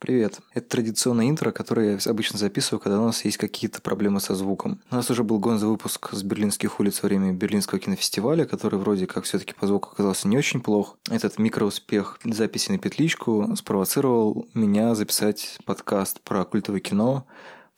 [0.00, 0.38] Привет.
[0.54, 4.80] Это традиционное интро, которое я обычно записываю, когда у нас есть какие-то проблемы со звуком.
[4.92, 9.08] У нас уже был гонза выпуск с берлинских улиц во время Берлинского кинофестиваля, который вроде
[9.08, 10.96] как все-таки по звуку оказался не очень плох.
[11.10, 17.26] Этот микроуспех записи на петличку спровоцировал меня записать подкаст про культовое кино,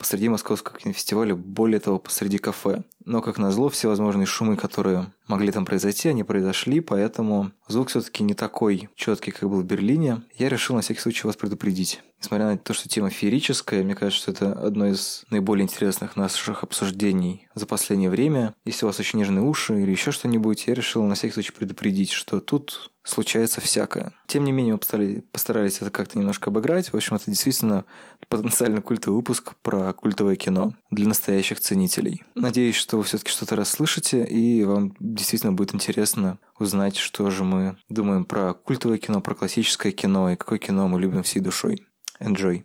[0.01, 2.85] посреди московского кинофестиваля, более того, посреди кафе.
[3.05, 8.25] Но, как назло, все возможные шумы, которые могли там произойти, они произошли, поэтому звук все-таки
[8.25, 10.23] не такой четкий, как был в Берлине.
[10.39, 12.01] Я решил на всякий случай вас предупредить.
[12.19, 16.63] Несмотря на то, что тема феерическая, мне кажется, что это одно из наиболее интересных наших
[16.63, 18.55] обсуждений за последнее время.
[18.65, 22.11] Если у вас очень нежные уши или еще что-нибудь, я решил на всякий случай предупредить,
[22.11, 24.13] что тут случается всякое.
[24.27, 26.93] Тем не менее, мы постарались, это как-то немножко обыграть.
[26.93, 27.85] В общем, это действительно
[28.29, 32.23] потенциально культовый выпуск про культовое кино для настоящих ценителей.
[32.35, 37.77] Надеюсь, что вы все-таки что-то расслышите, и вам действительно будет интересно узнать, что же мы
[37.89, 41.87] думаем про культовое кино, про классическое кино и какое кино мы любим всей душой.
[42.21, 42.65] Enjoy!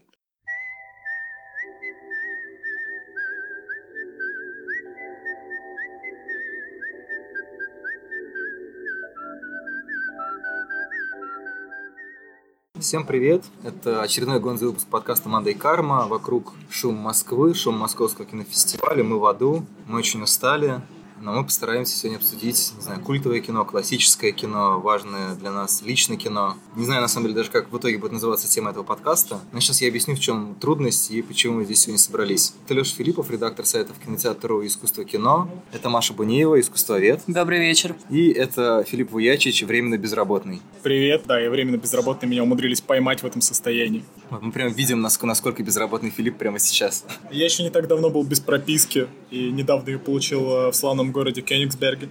[12.85, 13.43] Всем привет!
[13.63, 16.05] Это очередной гонзый выпуск подкаста «Мандай Карма».
[16.05, 19.03] Вокруг шум Москвы, шум Московского кинофестиваля.
[19.03, 20.81] Мы в аду, мы очень устали,
[21.21, 26.17] но мы постараемся сегодня обсудить, не знаю, культовое кино, классическое кино, важное для нас личное
[26.17, 26.57] кино.
[26.75, 29.59] Не знаю, на самом деле, даже как в итоге будет называться тема этого подкаста, но
[29.59, 32.53] сейчас я объясню, в чем трудность и почему мы здесь сегодня собрались.
[32.65, 35.49] Это Леша Филиппов, редактор сайтов кинотеатру «Искусство кино».
[35.71, 37.21] Это Маша Бунеева, искусствовед.
[37.27, 37.95] Добрый вечер.
[38.09, 40.61] И это Филипп Вуячич, временно безработный.
[40.83, 44.03] Привет, да, я временно безработный, меня умудрились поймать в этом состоянии.
[44.29, 47.05] Вот мы прям видим, насколько безработный Филипп прямо сейчас.
[47.31, 51.11] Я еще не так давно был без прописки, и недавно ее получил э, в славном
[51.15, 52.09] городе Кёнигсберге.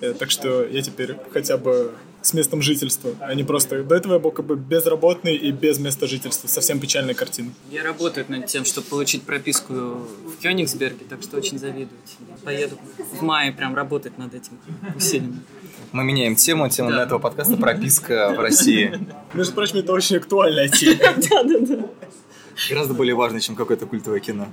[0.00, 3.82] Э, так что я теперь хотя бы с местом жительства, а не просто...
[3.82, 6.48] До этого я был как бы безработный и без места жительства.
[6.48, 7.50] Совсем печальная картина.
[7.70, 12.36] Я работаю над тем, чтобы получить прописку в Кёнигсберге, так что очень завидую тебе.
[12.44, 12.76] Поеду
[13.18, 14.58] в мае прям работать над этим
[14.96, 15.40] усиленно.
[15.92, 16.68] Мы меняем тему.
[16.68, 16.96] Тема да.
[16.96, 18.98] для этого подкаста прописка в России.
[19.34, 20.98] Между прочим, это очень актуальная тема.
[21.30, 21.86] Да-да-да.
[22.68, 24.46] Гораздо более важная, чем какое-то культовое кино.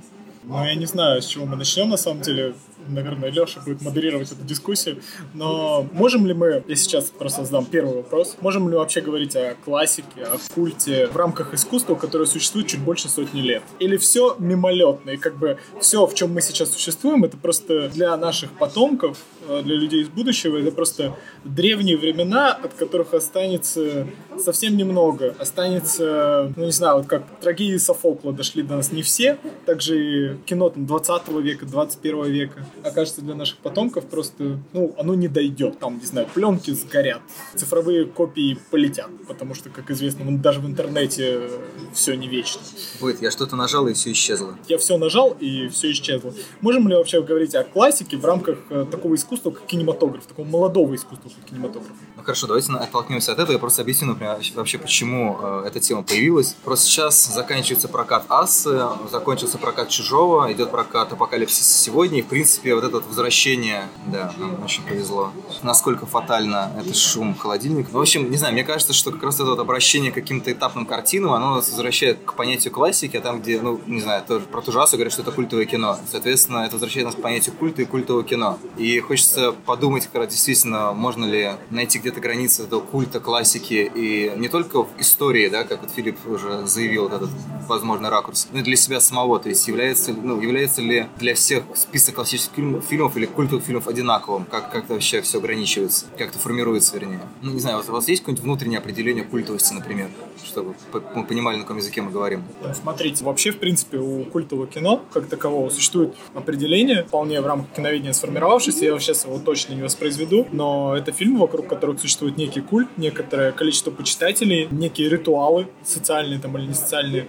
[0.44, 2.54] Ну, я не знаю, с чего мы начнем, на самом деле
[2.88, 4.98] наверное, Леша будет модерировать эту дискуссию.
[5.34, 9.54] Но можем ли мы, я сейчас просто задам первый вопрос, можем ли вообще говорить о
[9.64, 13.62] классике, о культе в рамках искусства, которое существует чуть больше сотни лет?
[13.78, 18.16] Или все мимолетно, и как бы все, в чем мы сейчас существуем, это просто для
[18.16, 19.18] наших потомков,
[19.48, 24.06] э, для людей из будущего, это просто древние времена, от которых останется
[24.38, 25.34] совсем немного.
[25.38, 30.36] Останется, ну не знаю, вот как трагедии Софокла дошли до нас не все, также и
[30.46, 35.78] кино там 20 века, 21 века окажется для наших потомков просто, ну, оно не дойдет.
[35.78, 37.20] Там, не знаю, пленки сгорят,
[37.54, 41.50] цифровые копии полетят, потому что, как известно, даже в интернете
[41.92, 42.60] все не вечно.
[43.00, 44.56] Будет, я что-то нажал, и все исчезло.
[44.68, 46.32] Я все нажал, и все исчезло.
[46.60, 50.94] Можем ли вообще говорить о классике в рамках э, такого искусства, как кинематограф, такого молодого
[50.94, 51.92] искусства, как кинематограф?
[52.18, 53.52] Ну хорошо, давайте оттолкнемся от этого.
[53.52, 56.56] Я просто объясню, например, вообще, почему э, эта тема появилась.
[56.64, 62.74] Просто сейчас заканчивается прокат Асы, закончился прокат Чужого, идет прокат Апокалипсис сегодня, и, в принципе,
[62.74, 65.30] вот это вот возвращение, да, нам очень повезло.
[65.62, 67.90] Насколько фатально это шум холодильника.
[67.92, 70.86] В общем, не знаю, мне кажется, что как раз это вот обращение к каким-то этапным
[70.86, 74.60] картинам, оно нас возвращает к понятию классики, а там, где, ну, не знаю, тоже про
[74.60, 75.96] ту же говорят, что это культовое кино.
[76.10, 78.58] Соответственно, это возвращает нас к понятию культа и культового кино.
[78.76, 84.48] И хочется подумать, как действительно, можно ли найти где-то границы этого культа, классики, и не
[84.48, 87.30] только в истории, да, как вот Филипп уже заявил, вот этот
[87.68, 89.38] возможный ракурс, но и для себя самого.
[89.38, 93.88] То есть является, ну, является ли для всех список классических фильм, фильмов или культовых фильмов
[93.88, 94.46] одинаковым?
[94.46, 96.06] Как, как это вообще все ограничивается?
[96.16, 97.20] Как это формируется, вернее?
[97.42, 100.08] Ну, не знаю, у вас есть какое-нибудь внутреннее определение культовости, например?
[100.44, 100.74] Чтобы
[101.14, 102.44] мы понимали, на каком языке мы говорим.
[102.74, 108.12] Смотрите, вообще, в принципе, у культового кино, как такового, существует определение, вполне в рамках киноведения
[108.12, 108.84] сформировавшееся.
[108.84, 113.52] Я сейчас его точно не воспроизведу, но это фильмы, вокруг которых существует некий культ, некоторое
[113.52, 117.28] количество почитателей, некие ритуалы, социальные там или не социальные,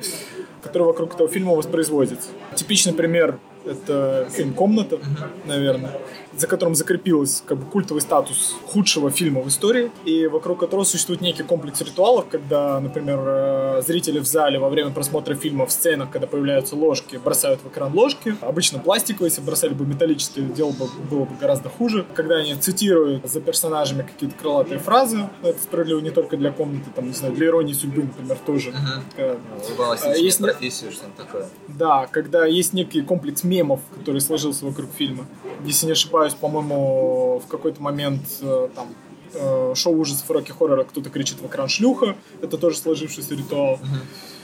[0.62, 2.30] которые вокруг этого фильма воспроизводятся.
[2.56, 5.00] Типичный пример это фильм «Комната»,
[5.46, 6.00] наверное
[6.40, 11.22] за которым закрепился как бы культовый статус худшего фильма в истории, и вокруг которого существует
[11.22, 16.10] некий комплекс ритуалов, когда, например, э, зрители в зале во время просмотра фильма в сценах,
[16.12, 18.36] когда появляются ложки, бросают в экран ложки.
[18.42, 22.06] Обычно пластиковые, если бросали бы металлические, дело бы, было бы гораздо хуже.
[22.14, 27.08] Когда они цитируют за персонажами какие-то крылатые фразы, это справедливо не только для комнаты, там,
[27.08, 28.74] не знаю, для иронии судьбы, например, тоже.
[29.18, 30.18] Uh-huh.
[30.18, 31.48] есть профессию, что-то такое.
[31.68, 35.26] Да, когда есть некий комплекс мемов, который сложился вокруг фильма.
[35.66, 38.88] Если не ошибаюсь, ошибаюсь, по-моему, в какой-то момент э, там
[39.34, 42.16] э, шоу ужасов Рокки Хоррора кто-то кричит в экран шлюха.
[42.42, 43.80] Это тоже сложившийся ритуал.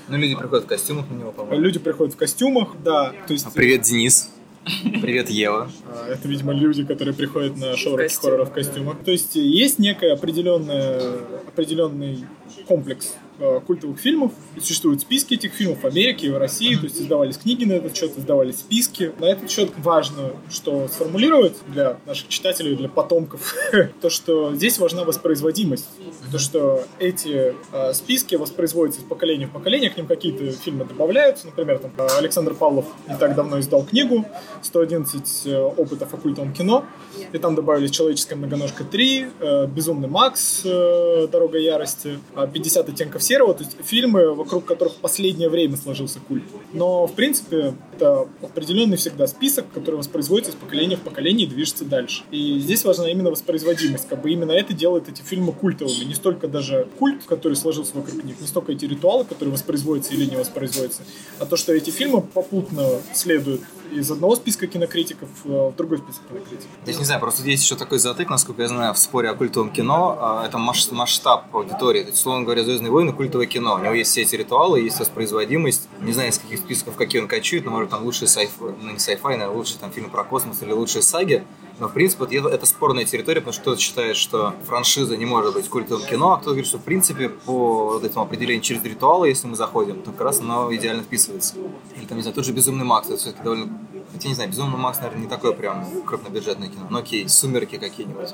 [0.08, 1.62] Ну, люди приходят в костюмах на него, по-моему.
[1.64, 3.14] Люди приходят в костюмах, да.
[3.28, 4.30] То есть, А, Привет, Денис.
[5.02, 5.70] Привет, Ева.
[5.88, 8.22] а, это, видимо, люди, которые приходят на шоу В Рокки костюмах.
[8.34, 8.98] хоррора в костюмах.
[9.04, 12.26] То есть есть некий определенный, определенный
[12.68, 14.32] комплекс э, культовых фильмов.
[14.60, 16.76] Существуют списки этих фильмов в Америке и в России.
[16.76, 19.12] То есть издавались книги на этот счет, издавались списки.
[19.20, 23.56] На этот счет важно, что сформулировать для наших читателей, для потомков,
[24.02, 25.86] то, что здесь важна воспроизводимость.
[26.32, 31.48] То, что эти э, списки воспроизводятся из поколения в поколение, к ним какие-то фильмы добавляются.
[31.48, 34.26] Например, там, э, Александр Павлов не так давно издал книгу
[34.64, 36.86] «111 э, опытов о культовом кино».
[37.32, 43.54] И там добавились «Человеческая многоножка 3», э, «Безумный Макс», «Дорога ярости», «50 оттенков серого».
[43.54, 46.44] То есть фильмы, вокруг которых в последнее время сложился культ.
[46.74, 51.86] Но, в принципе, это определенный всегда список, который воспроизводится из поколения в поколение и движется
[51.86, 52.24] дальше.
[52.32, 54.08] И здесь важна именно воспроизводимость.
[54.08, 56.04] Как бы именно это делает эти фильмы культовыми.
[56.06, 60.26] Не столько даже культ, который сложился вокруг них, не столько эти ритуалы, которые воспроизводятся или
[60.26, 61.04] не воспроизводятся,
[61.40, 63.62] а то, что эти фильмы попутно следуют
[63.92, 66.70] из одного списка кинокритиков э, в другой список кинокритиков.
[66.84, 69.72] Здесь не знаю, просто есть еще такой затык, насколько я знаю, в споре о культовом
[69.72, 70.18] кино.
[70.20, 72.02] а, Это масштаб аудитории.
[72.02, 73.76] То есть, условно говоря, «Звездные войны»— культовое кино.
[73.76, 75.88] У него есть все эти ритуалы, есть воспроизводимость.
[76.02, 78.52] Не знаю, из каких списков какие он качует, но, может, там лучшие сайф...
[78.60, 81.44] ну, не sci-fi, наверное, лучшие там фильмы про космос или лучшие саги.
[81.80, 85.68] Но, в принципе, это, спорная территория, потому что кто-то считает, что франшиза не может быть
[85.68, 89.48] культовым кино, а кто-то говорит, что, в принципе, по вот этому определению через ритуалы, если
[89.48, 91.56] мы заходим, то как раз оно идеально вписывается.
[91.98, 93.78] Или там, не знаю, тот же «Безумный Макс», это все-таки довольно...
[94.14, 96.88] Хотя, не знаю, «Безумный Макс», наверное, не такое прям крупнобюджетное кино.
[96.90, 98.30] Но окей, «Сумерки» какие-нибудь.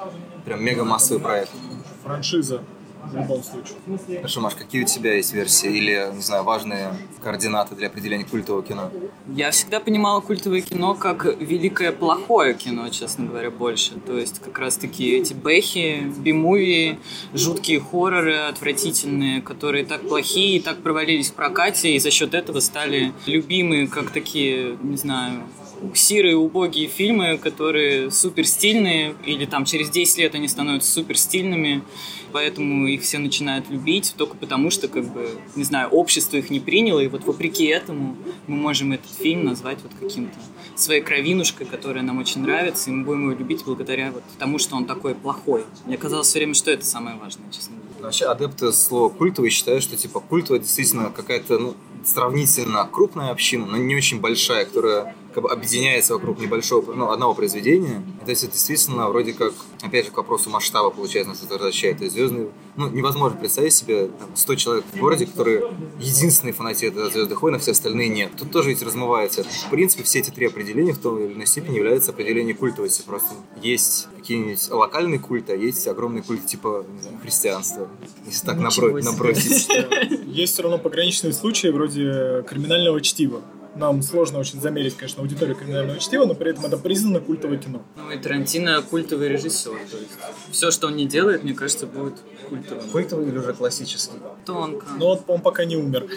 [0.45, 1.49] Прям мега массовый проект.
[2.03, 2.63] Франшиза
[3.03, 4.17] в любом случае.
[4.17, 8.63] Хорошо, Маш, какие у тебя есть версии или, не знаю, важные координаты для определения культового
[8.63, 8.91] кино?
[9.33, 13.93] Я всегда понимала культовое кино как великое плохое кино, честно говоря, больше.
[14.05, 16.99] То есть как раз-таки эти бэхи, би-муви,
[17.33, 22.59] жуткие хорроры отвратительные, которые так плохие и так провалились в прокате, и за счет этого
[22.59, 25.43] стали любимые как такие, не знаю,
[25.93, 31.83] сирые, убогие фильмы, которые супер стильные, или там через 10 лет они становятся супер стильными,
[32.31, 36.59] поэтому их все начинают любить, только потому что, как бы, не знаю, общество их не
[36.59, 38.17] приняло, и вот вопреки этому
[38.47, 40.37] мы можем этот фильм назвать вот каким-то
[40.75, 44.75] своей кровинушкой, которая нам очень нравится, и мы будем его любить благодаря вот тому, что
[44.75, 45.65] он такой плохой.
[45.85, 47.95] Мне казалось все время, что это самое важное, честно говоря.
[47.99, 53.65] Ну, Вообще, адепты слова культовый считают, что типа культовая действительно какая-то ну, сравнительно крупная община,
[53.65, 58.03] но не очень большая, которая как бы объединяется вокруг небольшого, ну, одного произведения.
[58.21, 61.53] И, то есть это действительно вроде как, опять же, к вопросу масштаба, получается, нас это
[61.53, 61.97] возвращает.
[61.97, 67.09] То есть звездный, ну, невозможно представить себе там, 100 человек в городе, которые единственные фанатеты
[67.09, 68.31] Звездных войн, а все остальные нет.
[68.37, 69.43] Тут тоже ведь размывается.
[69.43, 73.03] В принципе, все эти три определения в той или иной степени являются определением культовости.
[73.05, 77.87] Просто есть какие-нибудь локальные культы, а есть огромный культ типа знаю, христианства.
[78.25, 79.67] Если так набро- набросить.
[80.27, 83.41] Есть все равно пограничные случаи вроде криминального чтива.
[83.75, 87.81] Нам сложно очень замерить, конечно, аудиторию криминального чтива, но при этом это признано культовое кино.
[87.95, 90.11] Ну и Тарантино культовый режиссер, то есть
[90.51, 92.15] все, что он не делает, мне кажется, будет
[92.51, 92.89] культовым.
[92.89, 94.17] Культовый или уже классический?
[94.45, 94.85] Тонко.
[94.99, 96.07] Но вот он пока не умер.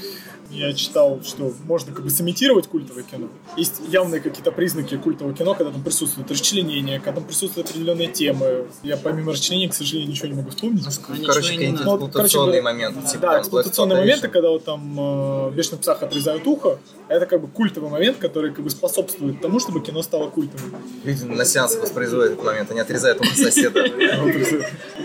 [0.50, 3.28] Я читал, что можно как бы сымитировать культовое кино.
[3.56, 8.66] Есть явные какие-то признаки культового кино, когда там присутствует расчленение, когда там присутствуют определенные темы.
[8.82, 10.86] Я помимо расчленения, к сожалению, ничего не могу вспомнить.
[10.86, 11.84] А ничего Короче, какие-то.
[11.84, 13.00] Ну, эксплуатационные моменты.
[13.08, 16.78] Типа, да, эксплуатационные моменты, когда вот там э, в бешеных псах отрезают ухо,
[17.08, 20.75] это как бы культовый момент, который как бы способствует тому, чтобы кино стало культовым.
[21.04, 23.85] Люди на сеансах воспроизводят этот момент, они отрезают ухо соседа.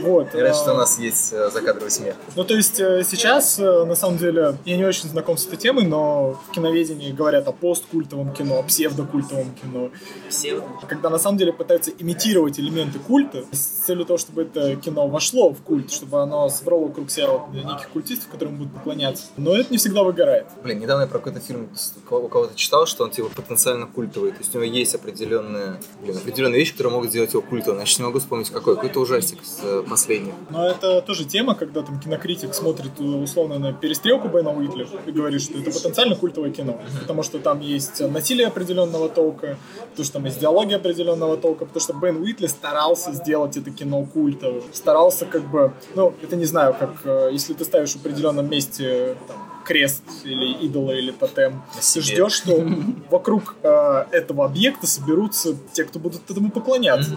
[0.01, 0.31] Вот.
[0.31, 2.15] Говорят, что у нас есть э, закадровый смех.
[2.35, 5.57] Ну, то есть э, сейчас, э, на самом деле, я не очень знаком с этой
[5.57, 9.89] темой, но в киноведении говорят о посткультовом кино, о псевдокультовом кино.
[10.29, 10.65] Псевдо.
[10.87, 15.51] Когда на самом деле пытаются имитировать элементы культа с целью того, чтобы это кино вошло
[15.51, 19.25] в культ, чтобы оно собрало вокруг себя вот неких культистов, которым будут поклоняться.
[19.37, 20.47] Но это не всегда выгорает.
[20.63, 21.69] Блин, недавно я про какой-то фильм
[22.09, 24.31] у кого-то читал, что он типа потенциально культовый.
[24.31, 27.77] То есть у него есть определенные, блин, определенные вещи, которые могут сделать его культовым.
[27.79, 28.75] Значит, не могу вспомнить какой.
[28.75, 30.33] Какой-то ужастик с последний.
[30.49, 35.11] Но это тоже тема, когда там кинокритик смотрит э, условно на перестрелку Бена Уитли и
[35.11, 36.79] говорит, что это потенциально культовое кино.
[37.01, 39.57] Потому что там есть насилие определенного толка,
[39.89, 44.05] потому что там есть диалоги определенного толка, потому что Бен Уитли старался сделать это кино
[44.05, 44.63] культовым.
[44.73, 49.15] Старался как бы, ну, это не знаю, как э, если ты ставишь в определенном месте
[49.27, 49.37] там,
[49.69, 51.61] крест или идола или тотем,
[51.93, 52.67] ты ждешь, что
[53.11, 57.11] вокруг э, этого объекта соберутся те, кто будут этому поклоняться.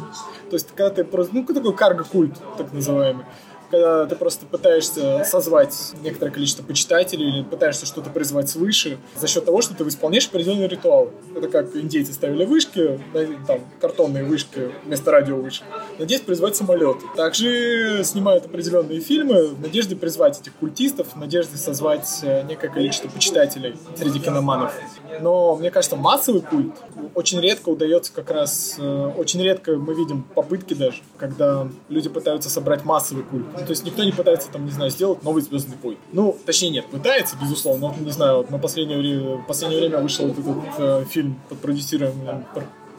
[0.51, 3.25] То есть, когда ты просто, ну, такой карго-культ, так называемый.
[3.73, 9.47] Когда ты просто пытаешься созвать некоторое количество почитателей или пытаешься что-то призвать свыше за счет
[9.47, 11.11] того, что ты исполняешь определенный ритуал.
[11.35, 13.01] Это как индейцы ставили вышки,
[13.47, 15.65] там, картонные вышки вместо радиовышек.
[15.99, 16.99] Надеюсь призвать самолет.
[17.17, 23.09] Также снимают определенные фильмы в надежде призвать этих культистов, в надежде созвать э, некое количество
[23.09, 24.75] почитателей среди киноманов.
[25.21, 26.75] Но мне кажется, массовый культ
[27.15, 32.51] очень редко удается как раз, э, очень редко мы видим попытки даже, когда люди пытаются
[32.51, 33.47] собрать массовый культ.
[33.63, 35.99] Ну, то есть никто не пытается там, не знаю, сделать новый Звездный путь.
[36.13, 39.99] Ну, точнее нет, пытается, безусловно, но, не знаю, вот на последнее время, в последнее время
[39.99, 42.45] вышел вот этот э, фильм под продюсированием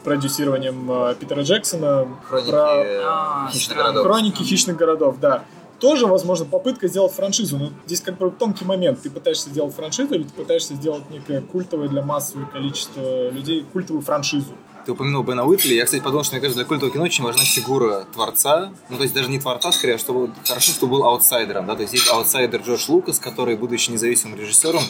[0.04, 2.06] продюсированием э, Питера Джексона.
[2.28, 2.66] Хроники про...
[3.04, 4.02] А, хищных городов.
[4.04, 5.44] Хроники хищных городов, да
[5.80, 7.58] тоже, возможно, попытка сделать франшизу.
[7.58, 9.02] Но здесь как бы тонкий момент.
[9.02, 14.02] Ты пытаешься сделать франшизу или ты пытаешься сделать некое культовое для массового количества людей, культовую
[14.02, 14.52] франшизу.
[14.84, 15.74] Ты упомянул Бена Уитли.
[15.74, 18.70] Я, кстати, подумал, что, мне кажется, для культового кино очень важна фигура творца.
[18.90, 21.66] Ну, то есть даже не творца, скорее, а чтобы хорошо, что был аутсайдером.
[21.66, 21.74] Да?
[21.74, 24.82] То есть есть аутсайдер Джордж Лукас, который, будучи независимым режиссером,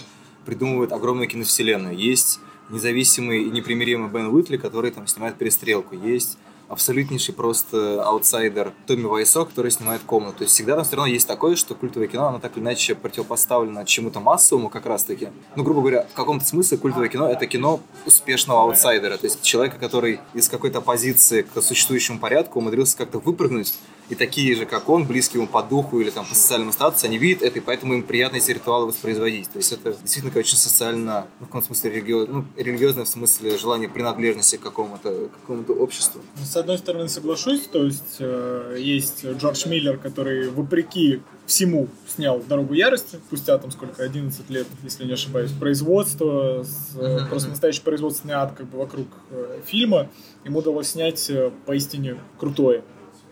[0.44, 1.96] придумывает огромную киновселенную.
[1.96, 5.94] Есть независимый и непримиримый Бен Уитли, который там снимает перестрелку.
[5.94, 10.38] Есть абсолютнейший просто аутсайдер Томми Вайсо, который снимает комнату.
[10.38, 12.94] То есть всегда там все равно есть такое, что культовое кино, оно так или иначе
[12.94, 15.28] противопоставлено чему-то массовому как раз-таки.
[15.56, 19.78] Ну, грубо говоря, в каком-то смысле культовое кино— это кино успешного аутсайдера, то есть человека,
[19.78, 23.74] который из какой-то позиции к существующему порядку умудрился как-то выпрыгнуть
[24.08, 27.18] и такие же, как он, близкие ему по духу или там по социальному статусу, они
[27.18, 29.50] видят это, и поэтому им приятно эти ритуалы воспроизводить.
[29.50, 33.56] То есть это действительно очень социально, ну, в каком смысле религиоз, ну, религиозное в смысле
[33.56, 36.20] желание принадлежности к какому-то какому обществу.
[36.38, 42.40] Ну, с одной стороны соглашусь, то есть э, есть Джордж Миллер, который вопреки всему снял
[42.40, 47.28] «Дорогу ярости», спустя там сколько, 11 лет, если не ошибаюсь, производство, с, uh-huh.
[47.28, 50.10] просто настоящий производственный ад как бы вокруг э, фильма,
[50.44, 52.82] ему удалось снять э, поистине крутое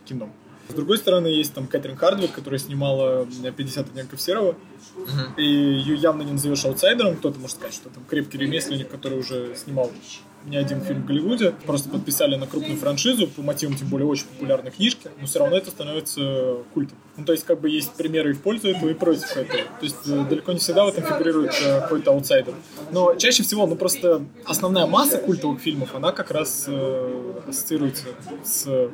[0.04, 0.30] кино.
[0.68, 4.56] С другой стороны, есть там Кэтрин Хардвик, которая снимала 50 оттенков серого,
[4.96, 5.36] uh-huh.
[5.36, 7.16] и ее явно не назовешь аутсайдером.
[7.16, 9.90] Кто-то может сказать, что там крепкий ремесленник, который уже снимал
[10.46, 14.26] не один фильм в Голливуде, просто подписали на крупную франшизу по мотивам, тем более, очень
[14.26, 16.98] популярной книжки, но все равно это становится культом.
[17.16, 19.62] Ну, то есть, как бы есть примеры и в пользу этого, и против этого.
[19.78, 22.54] То есть, э, далеко не всегда в этом фигурирует э, какой-то аутсайдер.
[22.90, 28.06] Но чаще всего, ну, просто основная масса культовых фильмов, она как раз э, ассоциируется
[28.44, 28.90] с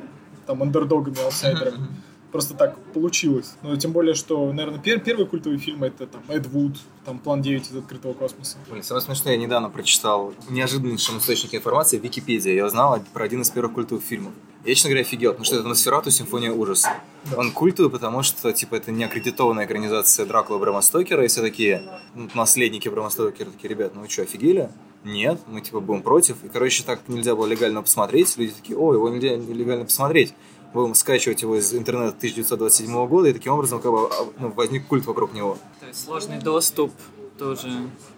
[0.49, 1.87] там андердогами, аутсайдерами.
[2.31, 3.53] Просто так получилось.
[3.61, 6.75] Но тем более, что, наверное, пер первый культовый фильм это там Эд Вуд,
[7.05, 8.57] там План 9 из открытого космоса.
[8.69, 12.51] Блин, самое смешное, я недавно прочитал неожиданнейшем источнике информации в Википедии.
[12.51, 14.33] Я узнал про один из первых культовых фильмов.
[14.65, 16.89] Я, честно говоря, офигел, потому что это Носферату Симфония ужаса.
[17.31, 17.37] Да.
[17.37, 21.81] Он культовый, потому что, типа, это не аккредитованная экранизация Дракула Брэма Стокера, и все такие
[22.13, 24.69] ну, наследники Брэма Стокера такие, ребят, ну вы что, офигели?
[25.05, 26.43] Нет, мы, типа, будем против.
[26.43, 28.35] И, короче, так нельзя было легально посмотреть.
[28.37, 30.33] Люди такие, о, его нельзя легально посмотреть
[30.73, 34.87] будем скачивать его из интернета 1927 года, и таким образом как бы, а, ну, возник
[34.87, 35.57] культ вокруг него.
[35.79, 36.91] То есть сложный доступ,
[37.37, 37.69] тоже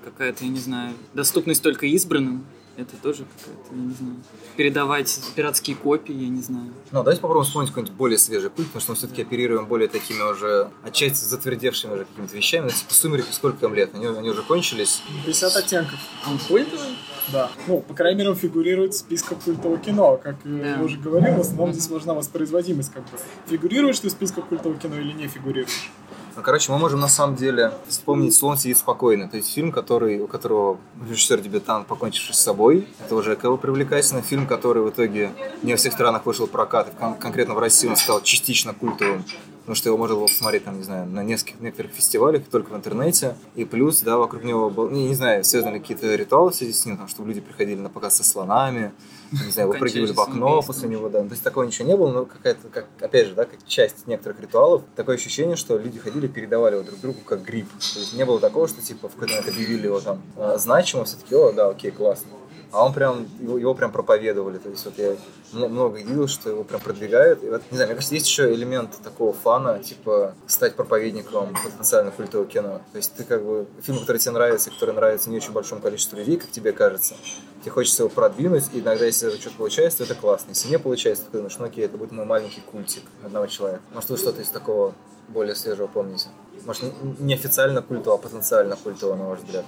[0.04, 2.46] какая-то, я не знаю, доступность только избранным,
[2.78, 4.16] это тоже какая-то, я не знаю,
[4.56, 6.74] передавать пиратские копии, я не знаю.
[6.92, 10.22] Ну, давайте попробуем вспомнить какой-нибудь более свежий путь, потому что мы все-таки оперируем более такими
[10.22, 12.64] уже, отчасти затвердевшими уже какими-то вещами.
[12.64, 13.92] Ну, типа, «Сумерки» сколько им лет?
[13.94, 15.02] Они, они уже кончились?
[15.26, 16.00] 50 оттенков.
[16.28, 16.96] Он культовый?
[17.32, 17.52] Да.
[17.68, 20.20] Ну, по крайней мере, он фигурирует в списках культового кино.
[20.22, 20.76] Как да.
[20.76, 22.92] я уже говорил, в основном здесь важна воспроизводимость.
[22.92, 23.18] Как бы.
[23.48, 25.92] Фигурируешь ты в списках культового кино или не фигурируешь?
[26.36, 29.28] Ну, короче, мы можем на самом деле вспомнить «Слон сидит спокойно».
[29.28, 30.78] То есть фильм, который, у которого
[31.10, 32.88] режиссер-дебютант, покончивший с собой.
[33.06, 34.22] Это уже кого привлекательно.
[34.22, 36.88] Фильм, который в итоге не во всех странах вышел в прокат.
[36.94, 39.26] И кон- конкретно в России он стал частично культовым.
[39.62, 42.76] Потому что его можно было посмотреть, там, не знаю, на нескольких некоторых фестивалях, только в
[42.76, 43.36] интернете.
[43.56, 46.84] И плюс, да, вокруг него был, не, не знаю, связаны какие-то ритуалы в связи с
[46.86, 48.92] ним, там, чтобы люди приходили на показ со слонами,
[49.32, 51.20] не знаю, выпрыгивали в окно после него, да.
[51.20, 54.42] То есть такого ничего не было, но какая-то, как, опять же, да, как часть некоторых
[54.42, 57.70] ритуалов, такое ощущение, что люди ходили, передавали его друг другу как грипп.
[57.94, 61.06] То есть не было такого, что типа в какой-то момент объявили его там а, значимо,
[61.06, 62.41] все-таки, о, да, окей, классно
[62.72, 65.16] а он прям, его, его прям проповедовали, то есть вот я
[65.52, 68.98] много видел, что его прям продвигают, и вот, не знаю, мне кажется, есть еще элемент
[69.04, 74.18] такого фана, типа, стать проповедником потенциально культового кино, то есть ты как бы, фильм, который
[74.18, 77.16] тебе нравится, который нравится не очень большому количеству людей, как тебе кажется,
[77.62, 80.80] тебе хочется его продвинуть, и иногда, если это что-то получается, то это классно, если не
[80.80, 83.84] получается, то ты думаешь, ну окей, это будет мой маленький культик одного человека.
[83.94, 84.94] Может, вы что-то из такого
[85.28, 86.30] более свежего помните?
[86.66, 86.84] Может,
[87.20, 89.66] не официально культово, а потенциально культово, на ваш взгляд?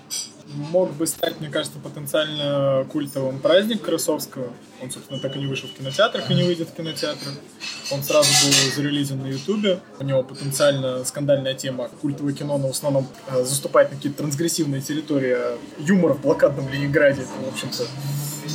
[0.48, 4.48] Мог бы стать, мне кажется, потенциально культовым праздник Красовского.
[4.82, 7.34] Он, собственно, так и не вышел в кинотеатрах и не выйдет в кинотеатрах.
[7.92, 9.80] Он сразу был зарелизен на Ютубе.
[10.00, 11.90] У него потенциально скандальная тема.
[12.02, 15.38] Культовое кино, но в основном э, заступает на какие-то трансгрессивные территории.
[15.80, 17.22] Юмор в блокадном Ленинграде.
[17.22, 17.86] В общем-то,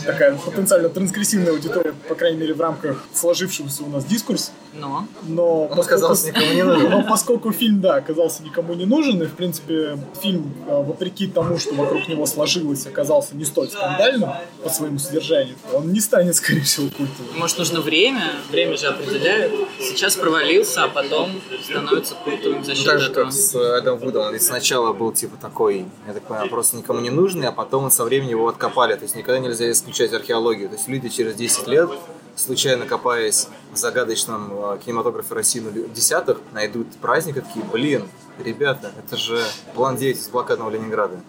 [0.05, 4.51] такая потенциально трансгрессивная аудитория, по крайней мере, в рамках сложившегося у нас дискурса.
[4.75, 5.07] Но?
[5.27, 6.91] Но Он оказался никому не нужен.
[6.91, 11.59] Но поскольку фильм, да, оказался никому не нужен, и, в принципе, фильм, э, вопреки тому,
[11.59, 14.31] что вокруг него сложилось, оказался не столь скандальным
[14.63, 17.39] по своему содержанию, он не станет, скорее всего, культовым.
[17.39, 18.33] Может, нужно время?
[18.51, 19.53] Время же определяет.
[19.81, 21.31] Сейчас провалился, а потом
[21.65, 23.25] становится культовым за Ну, счет так же, этого.
[23.25, 24.27] как с Эдом Вудом.
[24.27, 27.85] Он ведь сначала был типа такой, я так понимаю, просто никому не нужный, а потом
[27.85, 28.95] он со временем его откопали.
[28.95, 30.69] То есть никогда нельзя исключать археологию.
[30.69, 31.91] То есть люди через 10 лет,
[32.37, 38.09] случайно копаясь в загадочном э, кинематографе России ну, десятых, найдут праздник и такие, блин,
[38.39, 39.43] ребята, это же
[39.75, 41.21] план 9 из блокадного Ленинграда.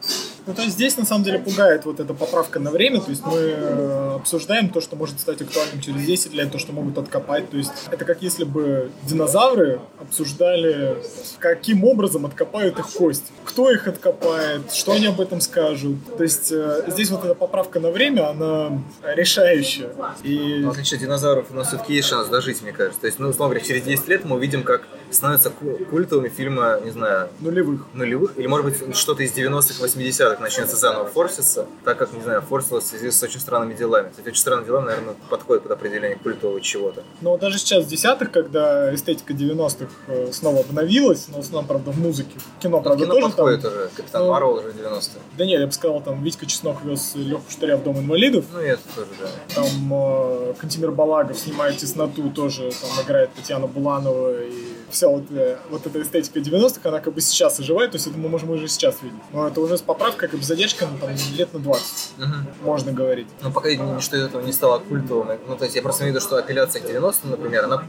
[0.50, 3.00] Ну, то есть здесь, на самом деле, пугает вот эта поправка на время.
[3.02, 6.74] То есть мы э, обсуждаем то, что может стать актуальным через 10 лет, то, что
[6.74, 7.52] могут откопать.
[7.52, 10.98] То есть это как если бы динозавры обсуждали,
[11.38, 13.32] каким образом откопают их кости.
[13.46, 15.98] Кто их откопает, что они об этом скажут.
[16.18, 19.92] То есть э, здесь вот эта поправка на время, она решающая.
[20.24, 23.02] И Но в отличие от динозавров, у нас все-таки есть шанс дожить, мне кажется.
[23.02, 26.82] То есть, ну, условно говоря, через 10 лет мы увидим, как становятся ку- культовыми фильмы,
[26.84, 27.86] не знаю, нулевых.
[27.94, 32.42] нулевых, или, может быть, что-то из 90-х, 80-х начнется заново форситься, так как, не знаю,
[32.42, 34.10] форсилось в связи с очень странными делами.
[34.10, 37.04] Кстати, очень странные дела, наверное, подходит под определение культового чего-то.
[37.22, 41.92] Но даже сейчас, в десятых, когда эстетика 90-х э, снова обновилась, но в основном, правда,
[41.92, 42.38] в музыке.
[42.62, 43.72] Кино, Но правда, кино тоже подходит там...
[43.72, 43.90] уже.
[43.96, 45.22] Капитан Ну, Марвел уже 90-е.
[45.38, 48.46] Да нет, я бы сказал, там Витька Чеснок вез Леху Штыря в Дом инвалидов.
[48.54, 49.28] Ну, и это тоже, да.
[49.56, 54.54] Там э, Кантимир Балагов снимает «Тесноту», тоже там играет Татьяна Буланова и
[54.92, 58.18] вся вот, э, вот эта эстетика 90-х, она как бы сейчас оживает, то есть это
[58.18, 59.20] мы можем уже сейчас видеть.
[59.34, 62.48] Но это уже с поправкой, как бы задержка ну, там, лет на 20, Мгм.
[62.62, 63.28] можно говорить.
[63.42, 65.38] Но пока ничто из этого не стало культовым.
[65.48, 67.84] Ну, то есть я просто имею в виду, что апелляция к 90-м, например, она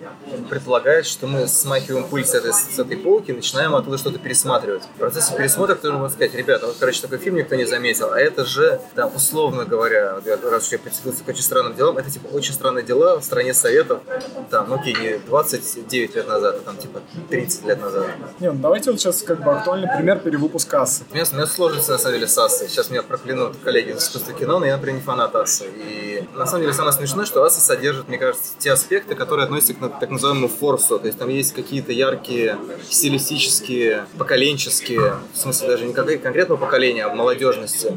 [0.49, 4.83] предполагает, что мы смахиваем пыль с этой, с этой полки, начинаем оттуда что-то пересматривать.
[4.85, 8.19] В процессе пересмотра кто можно сказать, ребята, вот, короче, такой фильм никто не заметил, а
[8.19, 12.27] это же, там, условно говоря, раз уж я прицепился к очень странным делам, это, типа,
[12.29, 14.01] очень странные дела в стране Советов,
[14.51, 16.90] там, ну, окей, не 29 лет назад, а там, типа,
[17.29, 18.07] 30 лет назад.
[18.41, 21.05] Не, ну давайте вот сейчас как бы актуальный пример перевыпуска «Ассы».
[21.11, 22.69] У меня, у меня сложности, на самом деле, с Ассой.
[22.69, 25.67] Сейчас меня проклянут коллеги из искусства кино, но я, например, не фанат Ассы.
[25.67, 29.75] И на самом деле самое смешное, что Асса содержит, мне кажется, те аспекты, которые относятся
[29.75, 30.99] к так называемому форсу.
[30.99, 37.15] То есть там есть какие-то яркие, стилистические, поколенческие, в смысле даже не конкретного поколения, а
[37.15, 37.93] молодежности,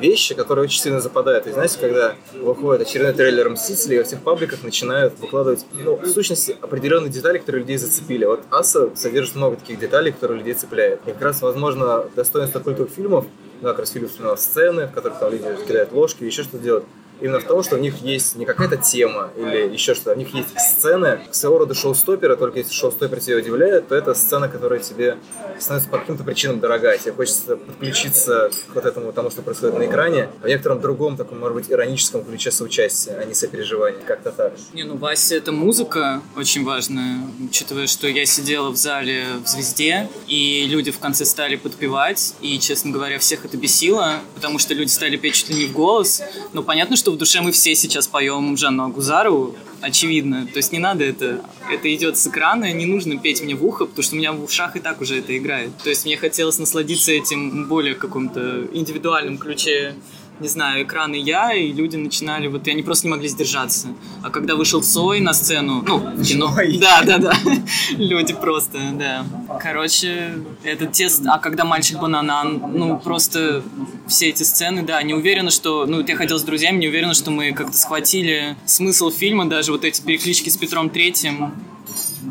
[0.00, 1.46] вещи, которые очень сильно западают.
[1.46, 6.56] И знаете, когда выходит очередной трейлер Мстителей, во всех пабликах начинают выкладывать, ну, в сущности,
[6.60, 8.24] определенные детали, которые людей зацепили.
[8.34, 11.00] Вот Аса содержит много таких деталей, которые людей цепляют.
[11.06, 13.26] И как раз, возможно, достоинство культовых фильмов,
[13.60, 16.84] ну, как раз именно сцены, в которых там люди кидают ложки, еще что-то делают,
[17.24, 20.34] именно в том, что у них есть не какая-то тема или еще что-то, у них
[20.34, 25.16] есть сцены своего рода шоу-стопера, только если шоу-стопер тебя удивляет, то это сцена, которая тебе
[25.58, 29.86] становится по каким-то причинам дорога, тебе хочется подключиться к вот этому тому, что происходит на
[29.86, 34.52] экране, в некотором другом, таком, может быть, ироническом ключе соучастия, а не сопереживания, как-то так.
[34.74, 40.10] Не, ну Вася, это музыка очень важная, учитывая, что я сидела в зале в «Звезде»,
[40.26, 44.90] и люди в конце стали подпевать, и, честно говоря, всех это бесило, потому что люди
[44.90, 46.20] стали петь чуть ли не в голос,
[46.52, 50.78] но понятно, что в душе мы все сейчас поем Жанну Агузару, очевидно, то есть не
[50.78, 54.18] надо это, это идет с экрана, не нужно петь мне в ухо, потому что у
[54.18, 55.70] меня в ушах и так уже это играет.
[55.82, 59.94] То есть мне хотелось насладиться этим более каком-то индивидуальном ключе
[60.40, 63.88] не знаю, экран и я, и люди начинали, вот, и они просто не могли сдержаться.
[64.22, 66.78] А когда вышел Цой на сцену, ну, кино, Цой.
[66.80, 67.32] да, да, да,
[67.96, 69.24] люди просто, да.
[69.60, 73.62] Короче, это те, с- а когда мальчик бананан, ну, просто
[74.08, 77.14] все эти сцены, да, не уверена, что, ну, вот я ходил с друзьями, не уверена,
[77.14, 81.54] что мы как-то схватили смысл фильма, даже вот эти переклички с Петром Третьим,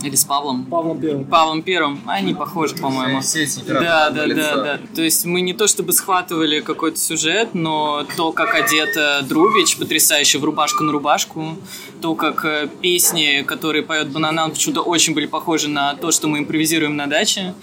[0.03, 0.65] или с Павлом.
[0.65, 1.25] Павлом Первым.
[1.25, 3.21] Павлом Первым, они похожи, по-моему.
[3.21, 4.55] Все эти Да, да, лица.
[4.55, 4.79] да, да.
[4.95, 10.39] То есть мы не то чтобы схватывали какой-то сюжет, но то, как одета Друбич, потрясающе,
[10.39, 11.57] в рубашку на рубашку,
[12.01, 16.39] то, как э, песни, которые поет Бананан, почему-то очень были похожи на то, что мы
[16.39, 17.53] импровизируем на даче.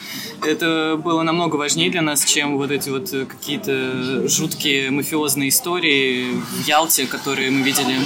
[0.43, 6.33] Это было намного важнее для нас, чем вот эти вот э, какие-то жуткие мафиозные истории
[6.33, 7.99] в Ялте, которые мы видели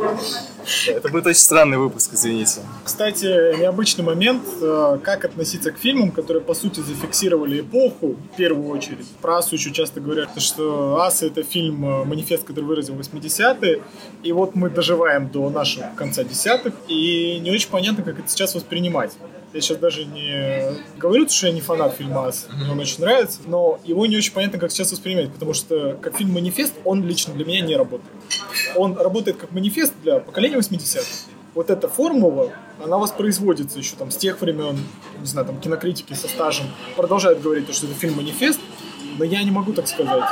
[0.00, 0.55] ハ。
[0.86, 2.60] Это будет очень странный выпуск, извините.
[2.84, 8.68] Кстати, необычный момент, э, как относиться к фильмам, которые, по сути, зафиксировали эпоху, в первую
[8.68, 9.06] очередь.
[9.20, 13.82] Про Асу еще часто говорят, что Аса— это фильм, э, манифест, который выразил 80-е,
[14.22, 18.54] и вот мы доживаем до нашего конца десятых, и не очень понятно, как это сейчас
[18.54, 19.12] воспринимать.
[19.52, 23.38] Я сейчас даже не говорю, что я не фанат фильма «Ас», мне он очень нравится,
[23.46, 27.32] но его не очень понятно, как сейчас воспринимать, потому что как фильм «Манифест» он лично
[27.32, 28.10] для меня не работает.
[28.74, 31.32] Он работает как манифест для поколения 80-х.
[31.54, 32.52] Вот эта формула,
[32.84, 34.78] она воспроизводится еще там с тех времен,
[35.18, 36.66] не знаю, там кинокритики со стажем
[36.96, 38.60] продолжают говорить, что это фильм «Манифест»,
[39.18, 40.24] но я не могу так сказать.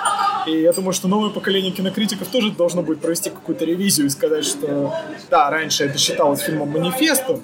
[0.46, 4.44] И я думаю, что новое поколение кинокритиков тоже должно будет провести какую-то ревизию и сказать,
[4.44, 4.94] что
[5.30, 7.42] да, раньше это считалось фильмом манифестом,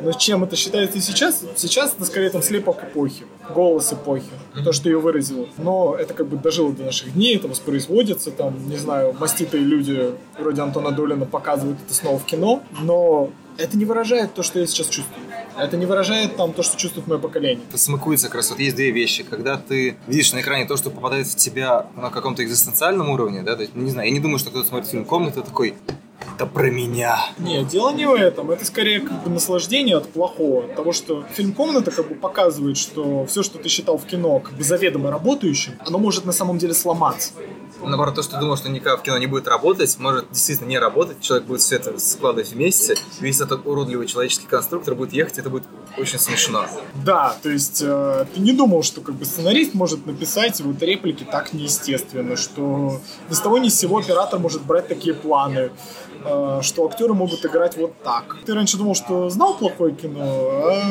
[0.00, 1.42] но чем это считается сейчас?
[1.56, 4.24] Сейчас это скорее там слепок эпохи, голос эпохи,
[4.64, 5.46] то, что ее выразило.
[5.58, 10.12] Но это как бы дожило до наших дней, это воспроизводится, там, не знаю, маститые люди
[10.38, 14.66] вроде Антона Долина показывают это снова в кино, но это не выражает то, что я
[14.66, 15.20] сейчас чувствую.
[15.58, 17.64] Это не выражает там то, что чувствует мое поколение.
[17.68, 18.50] Это смыкуется как раз.
[18.50, 19.22] Вот есть две вещи.
[19.22, 23.56] Когда ты видишь на экране то, что попадает в тебя на каком-то экзистенциальном уровне, да,
[23.56, 25.74] то есть, ну, не знаю, я не думаю, что кто-то смотрит фильм «Комната» такой,
[26.36, 27.18] это про меня.
[27.38, 28.50] Нет, дело не в этом.
[28.50, 30.64] Это скорее как бы наслаждение от плохого.
[30.64, 34.38] От того, что фильм «Комната» как бы показывает, что все, что ты считал в кино
[34.40, 37.32] как бы заведомо работающим, оно может на самом деле сломаться.
[37.82, 40.78] Наоборот, то, что ты думал, что никак в кино не будет работать, может действительно не
[40.78, 41.20] работать.
[41.20, 42.96] Человек будет все это складывать вместе.
[43.20, 45.64] Весь этот уродливый человеческий конструктор будет ехать, это будет
[45.98, 46.66] очень смешно.
[46.94, 51.26] Да, то есть э, ты не думал, что как бы сценарист может написать вот реплики
[51.30, 55.70] так неестественно, что ни с того ни с сего оператор может брать такие планы,
[56.24, 58.36] э, что актеры могут играть вот так.
[58.44, 60.82] Ты раньше думал, что знал плохое кино, а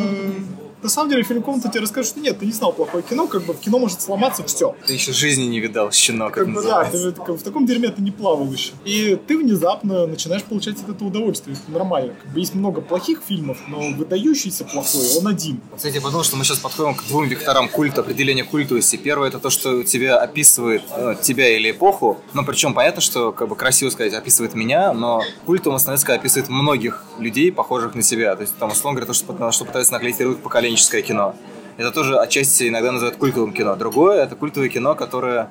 [0.85, 3.43] на самом деле фильм «Комната» тебе расскажет, что нет, ты не знал плохое кино, как
[3.43, 4.75] бы в кино может сломаться все.
[4.85, 8.01] Ты еще жизни не видал, щенок, Как бы да, ты, как в таком дерьме ты
[8.01, 8.73] не плавал еще.
[8.85, 11.57] И ты внезапно начинаешь получать от этого удовольствие.
[11.57, 12.13] Это нормально.
[12.21, 15.59] Как бы есть много плохих фильмов, но выдающийся плохой, он один.
[15.75, 18.97] Кстати, я подумал, что мы сейчас подходим к двум векторам культа, определения культуси.
[18.97, 22.19] Первое это то, что тебя описывает ну, тебя или эпоху.
[22.33, 26.49] Ну, причем понятно, что как бы красиво сказать, описывает меня, но культом становится, когда описывает
[26.49, 28.35] многих людей, похожих на себя.
[28.35, 30.39] То есть там, условно говоря, то, что, что пытается наклеить ярлык
[30.75, 31.35] поколенческое кино.
[31.77, 33.75] Это тоже отчасти иногда называют культовым кино.
[33.75, 35.49] Другое это культовое кино, которое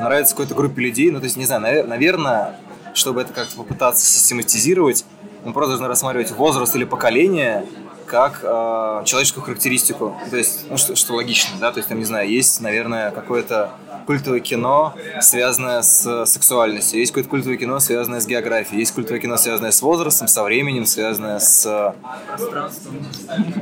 [0.00, 1.10] нравится какой-то группе людей.
[1.10, 2.56] Ну, то есть, не знаю, наверное,
[2.94, 5.04] чтобы это как-то попытаться систематизировать,
[5.44, 7.64] мы просто должны рассматривать возраст или поколение
[8.06, 10.16] как э, человеческую характеристику.
[10.30, 13.70] То есть, ну, что, что логично, да, то есть, там, не знаю, есть, наверное, какое-то
[14.06, 19.36] культовое кино, связанное с сексуальностью, есть какое-то культовое кино, связанное с географией, есть культовое кино,
[19.36, 21.94] связанное с возрастом, со временем, связанное с...
[22.28, 23.06] Пространством.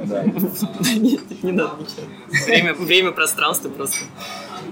[0.05, 0.25] Да.
[0.97, 2.07] Нет, не надо ничего.
[2.47, 3.99] Время, время, пространство просто.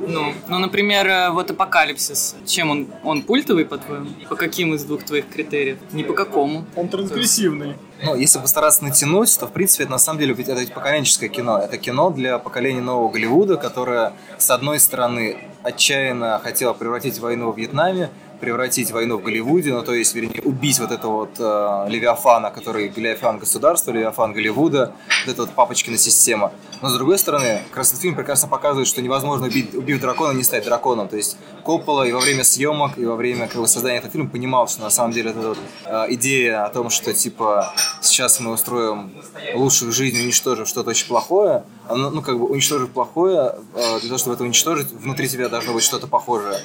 [0.07, 2.37] Ну, ну, например, э, вот «Апокалипсис».
[2.47, 2.89] Чем он?
[3.05, 4.09] Он культовый, по-твоему?
[4.29, 5.79] По каким из двух твоих критериев?
[5.93, 6.65] Не по какому.
[6.77, 7.75] Он трансгрессивный.
[8.03, 11.29] Ну, если постараться натянуть, то, в принципе, это на самом деле ведь это ведь поколенческое
[11.29, 11.59] кино.
[11.59, 17.53] Это кино для поколения нового Голливуда, которое, с одной стороны, отчаянно хотело превратить войну во
[17.53, 18.11] Вьетнаме,
[18.41, 22.89] превратить войну в Голливуде, ну то есть, вернее, убить вот этого вот э, Левиафана, который
[22.89, 24.93] Левиафан государства, Левиафан Голливуда,
[25.27, 26.53] вот эта вот папочкина система.
[26.83, 30.65] Но с другой стороны, этот фильм прекрасно показывает, что невозможно убить, убив дракона, не стать
[30.65, 31.09] драконом.
[31.09, 31.37] То есть
[31.71, 34.81] Коппола и во время съемок, и во время как бы, создания этого фильма понимал, что
[34.81, 39.13] на самом деле эта вот, э, идея о том, что типа сейчас мы устроим
[39.55, 44.19] лучшую жизнь, уничтожив что-то очень плохое, оно, ну как бы уничтожив плохое, э, для того,
[44.19, 46.59] чтобы это уничтожить, внутри тебя должно быть что-то похожее.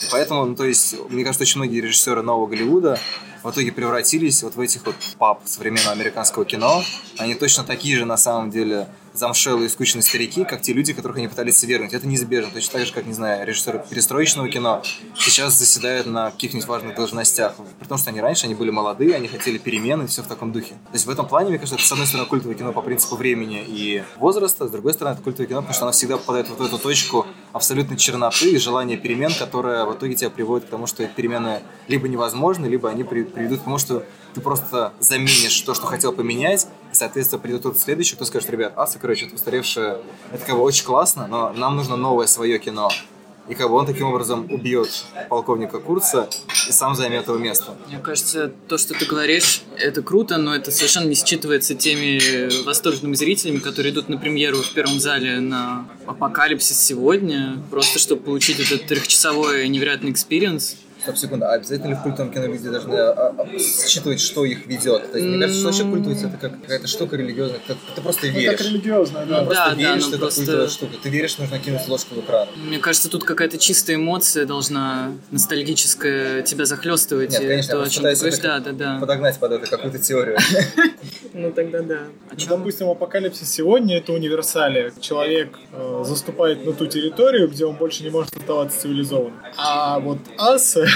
[0.00, 2.98] И поэтому, ну то есть мне кажется, очень многие режиссеры нового Голливуда
[3.42, 6.82] в итоге превратились вот в этих вот пап современного американского кино.
[7.18, 11.28] Они точно такие же, на самом деле, замшелые скучные старики, как те люди, которых они
[11.28, 11.92] пытались свергнуть.
[11.92, 12.50] Это неизбежно.
[12.52, 14.82] Точно так же, как, не знаю, режиссеры перестроечного кино
[15.16, 17.54] сейчас заседают на каких-нибудь важных должностях.
[17.78, 20.52] При том, что они раньше, они были молодые, они хотели перемены и все в таком
[20.52, 20.74] духе.
[20.74, 23.16] То есть в этом плане, мне кажется, это, с одной стороны, культовое кино по принципу
[23.16, 26.56] времени и возраста, с другой стороны, это культовое кино, потому что оно всегда попадает в
[26.56, 30.86] вот эту точку абсолютной черноты и желания перемен, которая в итоге тебя приводит к тому,
[30.86, 35.74] что эти перемены либо невозможны, либо они приведут к тому, что ты просто заменишь то,
[35.74, 36.66] что хотел поменять,
[36.96, 39.98] соответственно, придет тот следующий, кто скажет, ребят, аса, короче, это устаревшее,
[40.32, 42.90] это как бы очень классно, но нам нужно новое свое кино.
[43.48, 46.28] И как бы он таким образом убьет полковника Курца
[46.68, 47.76] и сам займет его место.
[47.86, 53.14] Мне кажется, то, что ты говоришь, это круто, но это совершенно не считывается теми восторженными
[53.14, 58.86] зрителями, которые идут на премьеру в первом зале на Апокалипсис сегодня, просто чтобы получить этот
[58.86, 60.76] трехчасовой невероятный experience.
[61.06, 64.66] Стоп, секунду, а обязательно ли в культовом кино люди должны а, а, считывать, что их
[64.66, 65.12] ведет?
[65.12, 67.60] То есть, мне кажется, что вообще культуется это как какая-то штука религиозная.
[67.64, 68.50] Ты, ты просто веришь.
[68.50, 69.40] Ну, как религиозная, да.
[69.40, 70.92] Ты просто Да, да, веришь, ну что это просто- культовая штука.
[71.00, 72.48] Ты веришь, нужно кинуть ложку в экран.
[72.56, 77.30] Мне кажется, тут какая-то чистая эмоция должна ностальгическая тебя захлестывать.
[77.30, 79.00] Нет, конечно, то, я о чем ты говоришь, да, это да, да.
[79.00, 80.36] подогнать под это какую-то теорию.
[81.38, 81.98] Ну тогда да.
[82.30, 84.90] А Ну, Допустим, апокалипсис сегодня это универсалия.
[85.00, 89.38] Человек э, заступает на ту территорию, где он больше не может оставаться цивилизованным.
[89.58, 90.86] А вот асы...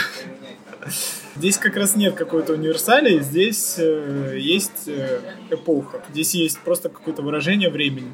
[1.37, 7.23] Здесь как раз нет какой-то универсалии, здесь э, есть э, эпоха, здесь есть просто какое-то
[7.23, 8.13] выражение времени.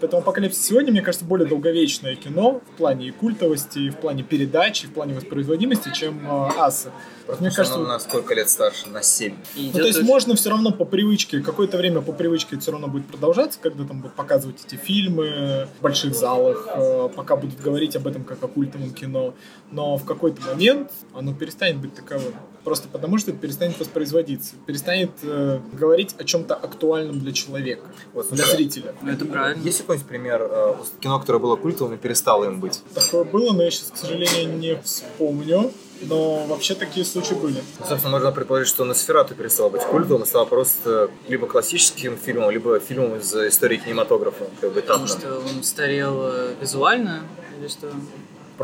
[0.00, 4.22] Поэтому «Апокалипсис сегодня», мне кажется, более долговечное кино в плане и культовости, и в плане
[4.22, 6.90] передачи, и в плане воспроизводимости, чем э, «Асы».
[7.40, 8.88] Мне кажется, он на сколько лет старше?
[8.88, 9.34] На 7.
[9.56, 12.72] И Ну, то есть идет можно все равно по привычке, какое-то время по привычке все
[12.72, 17.60] равно будет продолжаться, когда там будут показывать эти фильмы в больших залах, э, пока будут
[17.60, 19.34] говорить об этом как о культовом кино.
[19.70, 22.34] Но в какой-то момент оно перестанет быть таковым.
[22.64, 24.54] Просто потому, что это перестанет воспроизводиться.
[24.66, 27.82] Перестанет э, говорить о чем-то актуальном для человека,
[28.14, 28.94] Вот, для слушай, зрителя.
[29.02, 29.62] Ну, Это правильно.
[29.62, 32.80] Есть какой-нибудь пример э, кино, которое было культовым и перестало им быть?
[32.94, 35.72] Такое было, но я сейчас, к сожалению, не вспомню.
[36.04, 37.62] Но вообще такие случаи были.
[37.78, 42.50] Ну, Собственно, можно предположить, что Носферату перестала быть культовым и стала просто либо классическим фильмом,
[42.50, 47.22] либо фильмом из истории кинематографа, как бы Потому что он старел э, визуально
[47.58, 47.92] или что?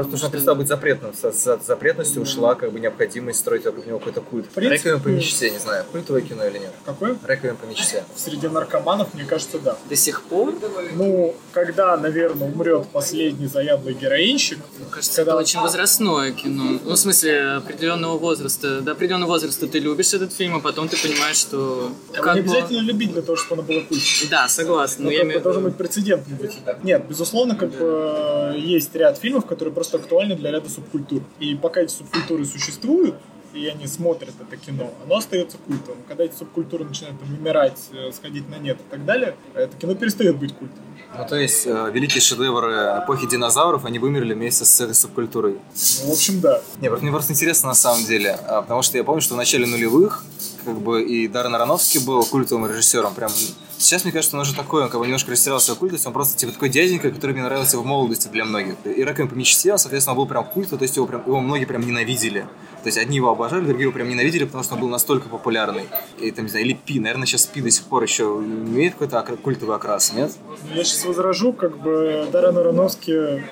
[0.06, 1.12] Просто она перестала быть запретным.
[1.14, 4.46] С, с запретностью ушла как бы необходимость строить вокруг него какой-то культ.
[4.56, 6.72] Реквием по мечте, не знаю, культовое кино или нет.
[6.84, 7.16] Какое?
[7.26, 8.04] Реквием по мечте.
[8.16, 9.76] Среди наркоманов, мне кажется, да.
[9.88, 10.54] До сих пор,
[10.94, 16.78] Ну, когда, наверное, умрет последний заядлый героинщик, мне кажется, Когда- это очень возрастное кино.
[16.84, 18.80] Ну, в смысле, определенного возраста.
[18.80, 21.90] До определенного возраста ты любишь этот фильм, а потом ты понимаешь, что...
[22.12, 24.30] его как не бы- обязательно любить для того, чтобы оно было культовым.
[24.30, 24.96] Да, согласен.
[24.98, 26.56] Но Но я как бы имею должен быть прецедентный быть.
[26.84, 31.22] Нет, безусловно, как бы э, есть ряд фильмов, которые просто актуальны для ряда субкультур.
[31.38, 33.16] И пока эти субкультуры существуют,
[33.55, 36.03] и они смотрят это кино, оно остается культовым.
[36.07, 39.94] Когда эти субкультуры начинают там, умирать, э, сходить на нет и так далее, это кино
[39.94, 40.85] перестает быть культовым.
[41.16, 42.72] Ну, то есть, э, великие шедевры
[43.03, 45.55] эпохи динозавров, они вымерли вместе с этой субкультурой.
[46.03, 46.61] Ну, в общем, да.
[46.81, 49.38] Не, просто- мне просто интересно на самом деле, а, потому что я помню, что в
[49.38, 50.24] начале нулевых
[50.64, 53.31] как бы и Даррен Аронофский был культовым режиссером, прям
[53.78, 56.36] Сейчас, мне кажется, он уже такой, он как бы немножко растерял свою культость, он просто
[56.36, 58.74] типа такой дяденька, который мне нравился в молодости для многих.
[58.84, 61.64] И «Реквием по мечте», он, соответственно, был прям культовый, то есть его, прям, его многие
[61.64, 62.40] прям ненавидели.
[62.82, 65.84] То есть одни его обожали, другие его прям ненавидели, потому что он был настолько популярный.
[66.18, 69.22] И там, не знаю, или Пи, наверное, сейчас Пи до сих пор еще имеет какой-то
[69.42, 70.32] культовый окрас, нет?
[70.74, 73.44] Я сейчас возражу, как бы Даррен Аронофский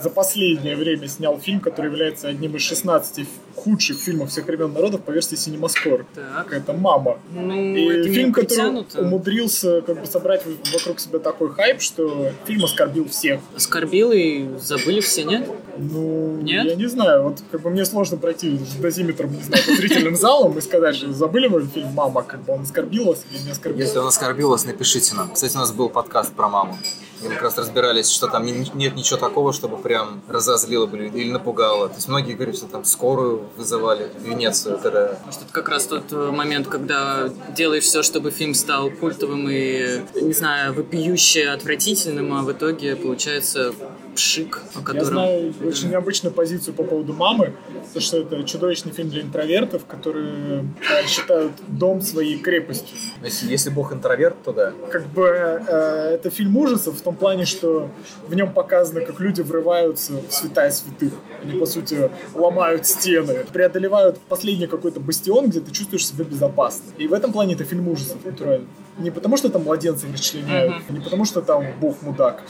[0.00, 5.02] за последнее время снял фильм, который является одним из 16 худших фильмов всех времен народов
[5.02, 6.06] по версии Синемаскор.
[6.14, 6.52] Так.
[6.52, 7.18] Это «Мама».
[7.30, 9.00] Ну, И это фильм, который притянуто.
[9.02, 13.40] умудрился как бы собрать вокруг себя такой хайп, что фильм оскорбил всех.
[13.54, 15.48] Оскорбил и забыли все, нет?
[15.76, 16.66] Ну, Нет?
[16.66, 20.16] я не знаю, вот как бы мне сложно пройти с дозиметром, не знаю, по зрительным
[20.16, 23.50] залам и сказать, что забыли вы фильм «Мама», как бы он оскорбил вас или не
[23.50, 23.80] оскорбил.
[23.84, 25.32] Если он оскорбил вас, напишите нам.
[25.32, 26.76] Кстати, у нас был подкаст про маму.
[27.22, 30.96] И мы как раз разбирались, что там не- нет ничего такого, чтобы прям разозлило бы
[30.98, 31.88] людей или напугало.
[31.88, 35.84] То есть многие говорят, что там скорую вызывали в Венецию, когда Может, это как раз
[35.84, 42.32] тот э, момент, когда делаешь все, чтобы фильм стал культовым и, не знаю, вопиюще отвратительным,
[42.32, 43.72] а в итоге получается
[44.14, 45.06] пшик, о Я котором...
[45.06, 47.54] знаю очень необычную позицию по поводу «Мамы»,
[47.92, 52.96] то, что это чудовищный фильм для интровертов, которые э, считают дом своей крепостью.
[53.22, 54.72] если, если бог интроверт, то да.
[54.90, 57.90] Как бы э, это фильм ужасов в том плане, что
[58.26, 61.12] в нем показано, как люди врываются в святая святых.
[61.42, 66.84] Они, по сути, ломают стены, преодолевают последний какой-то бастион, где ты чувствуешь себя безопасно.
[66.98, 68.66] И в этом плане это фильм ужасов, натурально.
[68.98, 72.42] Не потому, что там младенцев расчленяют, не потому, что там бог мудак,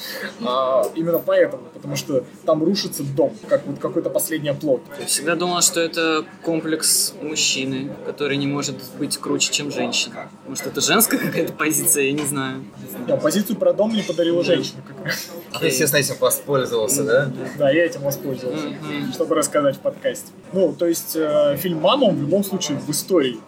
[0.44, 4.80] а именно поэтому, потому что там рушится дом, как вот какой-то последний оплот.
[4.98, 10.28] Я всегда думала, что это комплекс мужчины, который не может быть круче, чем женщина.
[10.48, 12.64] Может, это женская какая-то позиция, я не знаю.
[13.06, 15.28] Да, позицию про дом мне подарила женщина как раз.
[15.52, 17.30] А ты, естественно, этим воспользовался, да?
[17.58, 19.12] Да, я этим воспользовался, Мгм.
[19.12, 20.32] чтобы рассказать в подкасте.
[20.52, 23.38] Ну, то есть э, фильм «Мама», он в любом случае в истории.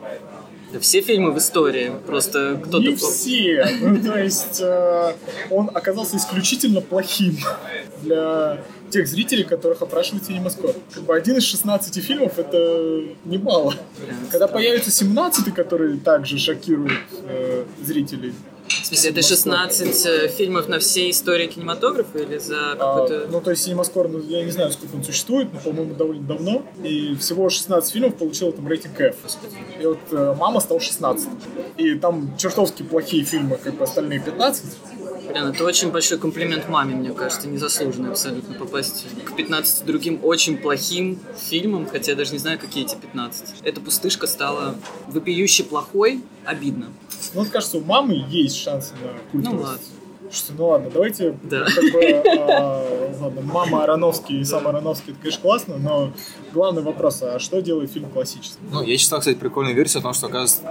[0.73, 2.79] Да все фильмы в истории, просто кто-то...
[2.83, 3.67] Не все.
[3.81, 5.13] Ну, то есть э,
[5.51, 7.37] он оказался исключительно плохим
[8.01, 10.75] для тех зрителей, которых опрашивает Синемаскор.
[10.95, 13.75] Как бы один из 16 фильмов это немало.
[14.31, 18.33] Когда появится 17 который также шокирует э, зрителей,
[18.93, 23.27] В смысле, это 16 э, фильмов на всей истории кинематографа или за А, какой-то...
[23.33, 26.63] ну, то есть ну, я не знаю, сколько он существует, но, по-моему, довольно давно.
[26.85, 29.17] И всего 16 фильмов получил там рейтинг F.
[29.81, 31.27] И вот э, «Мама» стал 16
[31.79, 34.65] И там чертовски плохие фильмы, как бы остальные 15.
[35.31, 40.59] Блин, это очень большой комплимент маме, мне кажется, незаслуженно абсолютно попасть к 15 другим очень
[40.59, 43.63] плохим фильмам, хотя я даже не знаю, какие эти 15.
[43.63, 44.75] Эта пустышка стала
[45.09, 46.89] вопиюще плохой, обидно.
[47.35, 49.65] Ну, вот, кажется, у «Мамы» есть шансы на Ну культовость.
[49.65, 49.79] ладно.
[50.31, 51.67] Что, ну ладно, давайте Да.
[51.67, 56.11] как бы, а, ладно, мама Ароновский и сам Ароновский, это, конечно, классно, но
[56.55, 58.61] главный вопрос, а что делает фильм классическим?
[58.71, 60.63] Ну, я читал, кстати, прикольную версию о том, что, оказывается,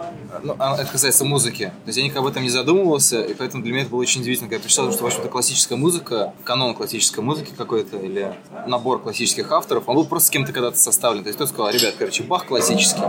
[0.42, 1.66] ну, а, это касается музыки.
[1.66, 4.22] То есть я никогда об этом не задумывался, и поэтому для меня это было очень
[4.22, 8.34] удивительно, когда я прочитал, что, в общем-то, классическая музыка, канон классической музыки какой-то, или
[8.66, 11.22] набор классических авторов, он был просто с кем-то когда-то составлен.
[11.22, 13.02] То есть кто сказал, ребят, короче, Бах классический.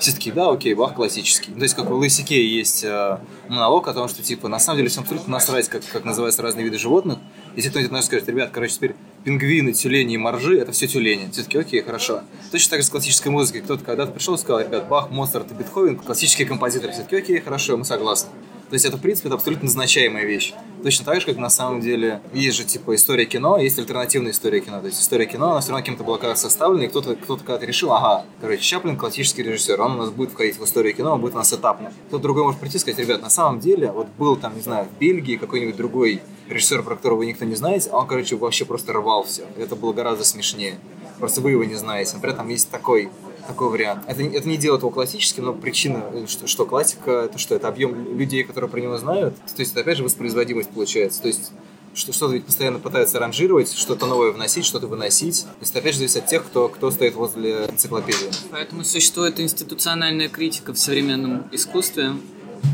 [0.00, 1.52] Все таки да, окей, Бах классический.
[1.52, 4.88] То есть, как у Лысике есть э, монолог о том, что, типа, на самом деле
[4.88, 7.18] всем абсолютно насрать, как, как называются разные виды животных.
[7.54, 11.30] Если кто-нибудь нас скажет, ребят, короче, теперь пингвины, тюлени и моржи, это все тюлени.
[11.30, 12.22] Все таки окей, хорошо.
[12.50, 13.60] Точно так же с классической музыкой.
[13.60, 16.94] Кто-то когда-то пришел и сказал, ребят, Бах, Моцарт и Бетховен, классические композиторы.
[16.94, 18.30] Все таки окей, хорошо, мы согласны.
[18.70, 20.54] То есть это, в принципе, это абсолютно назначаемая вещь.
[20.84, 24.60] Точно так же, как на самом деле есть же, типа, история кино, есть альтернативная история
[24.60, 24.78] кино.
[24.80, 27.92] То есть история кино, она все равно каким-то блоках составлена, и кто-то кто когда-то решил,
[27.92, 31.34] ага, короче, Чаплин классический режиссер, он у нас будет входить в историю кино, он будет
[31.34, 31.92] у нас этапно.
[32.06, 34.86] Кто-то другой может прийти и сказать, ребят, на самом деле, вот был там, не знаю,
[34.86, 38.64] в Бельгии какой-нибудь другой режиссер, про которого вы никто не знаете, а он, короче, вообще
[38.64, 39.42] просто рвал все.
[39.58, 40.78] Это было гораздо смешнее.
[41.18, 42.14] Просто вы его не знаете.
[42.14, 43.10] Например, там есть такой
[43.46, 44.04] такой вариант.
[44.06, 47.54] Это, это не делает его классическим, но причина, что, что классика, это что?
[47.54, 49.36] Это объем людей, которые про него знают.
[49.36, 51.22] То есть это опять же воспроизводимость получается.
[51.22, 51.52] То есть
[51.92, 55.42] что что-то ведь постоянно пытаются ранжировать, что-то новое вносить, что-то выносить.
[55.42, 58.30] То есть опять же зависит от тех, кто, кто стоит возле энциклопедии.
[58.50, 62.12] Поэтому существует институциональная критика в современном искусстве,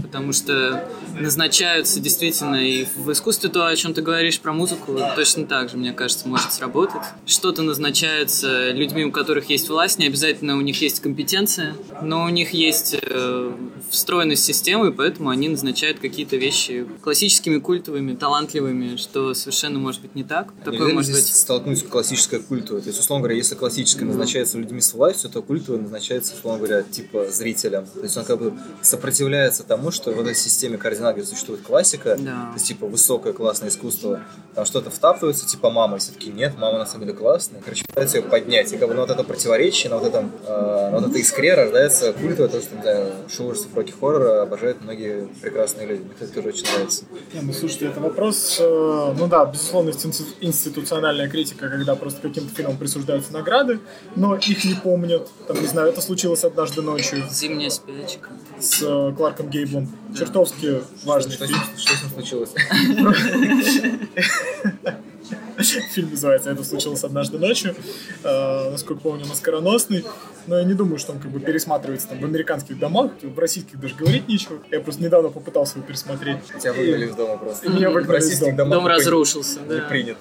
[0.07, 0.89] потому что
[1.19, 5.77] назначаются действительно и в искусстве то, о чем ты говоришь про музыку, точно так же,
[5.77, 7.03] мне кажется, может сработать.
[7.27, 12.29] Что-то назначается людьми, у которых есть власть, не обязательно у них есть компетенция, но у
[12.29, 13.53] них есть э,
[13.91, 20.25] встроенность системы, поэтому они назначают какие-то вещи классическими, культовыми, талантливыми, что совершенно может быть не
[20.25, 20.53] так.
[20.65, 21.35] Такое Нельзя может здесь быть...
[21.35, 22.83] столкнуть классическое культовое.
[22.83, 26.83] То есть, условно говоря, если классическое назначается людьми с властью, то культовое назначается, условно говоря,
[26.83, 27.87] типа зрителям.
[27.87, 32.17] То есть он как бы сопротивляется тому, что в этой системе координат, где существует классика,
[32.19, 32.49] Да.
[32.49, 34.21] то есть типа высокое классное искусство,
[34.55, 37.61] там что-то втаптывается, типа мама, и все таки нет, мама на самом деле классная.
[37.63, 38.73] Короче, пытается ее поднять.
[38.73, 41.55] И как бы на вот это противоречие, на вот этом, э, на вот этой искре
[41.55, 46.03] рождается культовое, то, что, не знаю, шоу ужасов роки хоррора обожают многие прекрасные люди.
[46.03, 47.05] Мне, кстати, тоже очень нравится.
[47.35, 52.55] Не, ну слушайте, это вопрос, э, ну да, безусловно, институ- институциональная критика, когда просто каким-то
[52.55, 53.81] фильмам присуждаются награды,
[54.15, 55.29] но их не помнят.
[55.47, 58.31] Там, не знаю, это случилось однажды ночью Зимняя спячка.
[58.61, 59.86] с э, Кларком Гейблом.
[60.17, 61.59] Чертовски важный Что, фильм.
[61.77, 62.51] что с ним случилось?
[65.95, 67.75] Фильм называется «Это случилось однажды ночью».
[68.23, 70.05] Э, насколько помню, он оскароносный.
[70.47, 73.13] Но я не думаю, что он как бы пересматривается там в американских домах.
[73.23, 74.59] В российских даже говорить нечего.
[74.71, 76.39] Я просто недавно попытался его пересмотреть.
[76.61, 77.69] Тебя выгнали из дома просто.
[77.69, 78.65] Меня выгнали из дома.
[78.65, 79.89] Дом разрушился, Не да.
[79.89, 80.21] принято.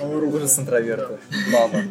[0.00, 0.32] Он ругался.
[0.32, 1.18] Ужас интроверта.
[1.50, 1.82] Мама.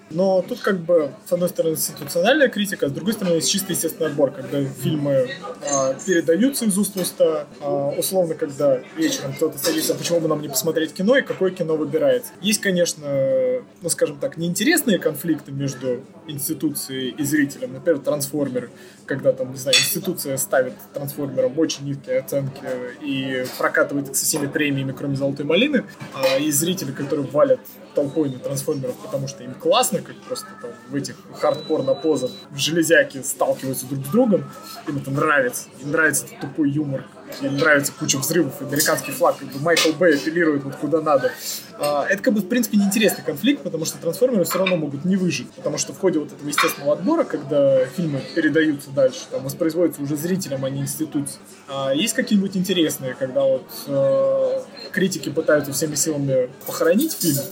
[0.10, 3.72] Но тут как бы, с одной стороны, институциональная критика, а с другой стороны, есть чисто
[3.72, 5.28] естественный отбор, когда фильмы
[5.68, 10.28] а, передаются из уст в уста, а, условно, когда вечером кто-то садится, «А почему бы
[10.28, 12.32] нам не посмотреть кино, и какое кино выбирается.
[12.40, 17.74] Есть, конечно, ну, скажем так, неинтересные конфликты между институцией и зрителем.
[17.74, 18.70] Например, трансформеры,
[19.06, 22.62] когда там, не знаю, институция ставит трансформерам очень низкие оценки
[23.02, 27.60] и прокатывает их со всеми премиями, кроме «Золотой малины», а есть зрители, которые валят
[27.94, 32.56] толпой на трансформеров, потому что им классно, как просто там в этих хардкорно позах в
[32.56, 34.44] железяке сталкиваются друг с другом,
[34.88, 37.06] им это нравится, им нравится этот тупой юмор,
[37.40, 41.32] им нравится куча взрывов, американский флаг, как бы Майкл Бэй апеллирует вот куда надо.
[41.78, 45.16] А, это как бы в принципе неинтересный конфликт, потому что трансформеры все равно могут не
[45.16, 50.02] выжить, потому что в ходе вот этого естественного отбора, когда фильмы передаются дальше, там воспроизводятся
[50.02, 51.38] уже зрителям, а не институции.
[51.68, 57.42] А есть какие-нибудь интересные, когда вот э, критики пытаются всеми силами похоронить фильм,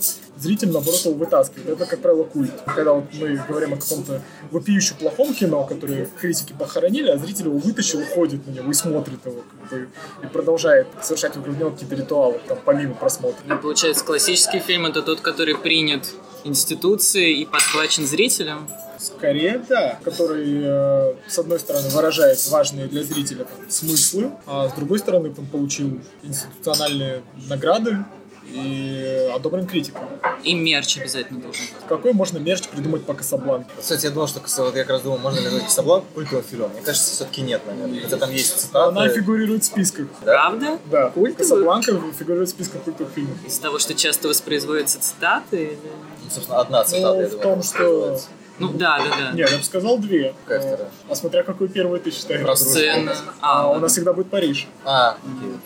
[0.40, 1.68] зритель, наоборот, его вытаскивает.
[1.68, 2.52] Это, как правило, культ.
[2.66, 7.58] Когда вот мы говорим о каком-то вопиюще плохом кино, которое критики похоронили, а зритель его
[7.58, 9.88] вытащил, ходит на него и смотрит его, как бы,
[10.22, 13.40] и продолжает совершать вокруг него какие-то ритуалы, там, помимо просмотра.
[13.46, 16.06] Ну, получается, классический фильм это тот, который принят
[16.44, 18.68] институцией и подхвачен зрителем.
[18.98, 24.74] Скорее, да, который, э, с одной стороны, выражает важные для зрителя там, смыслы, а с
[24.74, 28.04] другой стороны, там, получил институциональные награды
[28.52, 30.02] и одобрен критикой.
[30.44, 31.86] И мерч обязательно должен быть.
[31.88, 33.70] Какой можно мерч придумать по Касабланке?
[33.78, 36.44] Кстати, я думал, что Каса- вот я как раз думал, можно ли назвать Касабланку культовым
[36.44, 36.70] фильмом.
[36.72, 38.00] Мне кажется, все-таки нет, наверное.
[38.02, 38.88] Хотя там есть цитаты.
[38.90, 40.06] Она фигурирует в списках.
[40.24, 40.78] Правда?
[40.90, 41.36] Да, Культовых?
[41.38, 43.36] Касабланка фигурирует в списках культовых фильмов.
[43.46, 45.56] Из-за того, что часто воспроизводятся цитаты?
[45.64, 45.78] или-
[46.24, 48.20] Ну, собственно, одна цитата, Ну, я в думаю, том, что...
[48.58, 49.32] Ну да, да, да.
[49.32, 50.34] Нет, я бы сказал две.
[50.44, 50.90] Какая Э, вторая?
[51.08, 52.58] А смотря какую первую ты считаешь.
[52.58, 53.16] Сцена.
[53.40, 54.68] А А, у нас всегда будет Париж.
[54.84, 55.56] А, окей.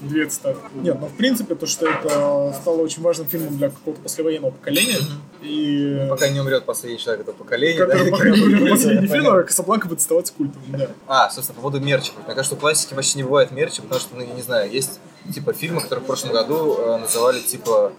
[0.00, 0.58] Две цитаты.
[0.74, 4.98] Нет, ну в принципе, то, что это стало очень важным фильмом для какого-то послевоенного поколения.
[5.42, 6.06] И...
[6.10, 7.86] Пока не умрет последний человек этого поколения.
[7.86, 8.10] Да?
[8.10, 10.88] пока не умер последний фильм, а Касабланка будет оставаться культовым, да.
[11.06, 12.12] А, собственно, по поводу мерча.
[12.26, 15.00] Мне кажется, у классики почти не бывает мерча, потому что, ну, я не знаю, есть
[15.32, 17.92] типа фильмы, которые в прошлом году э, называли типа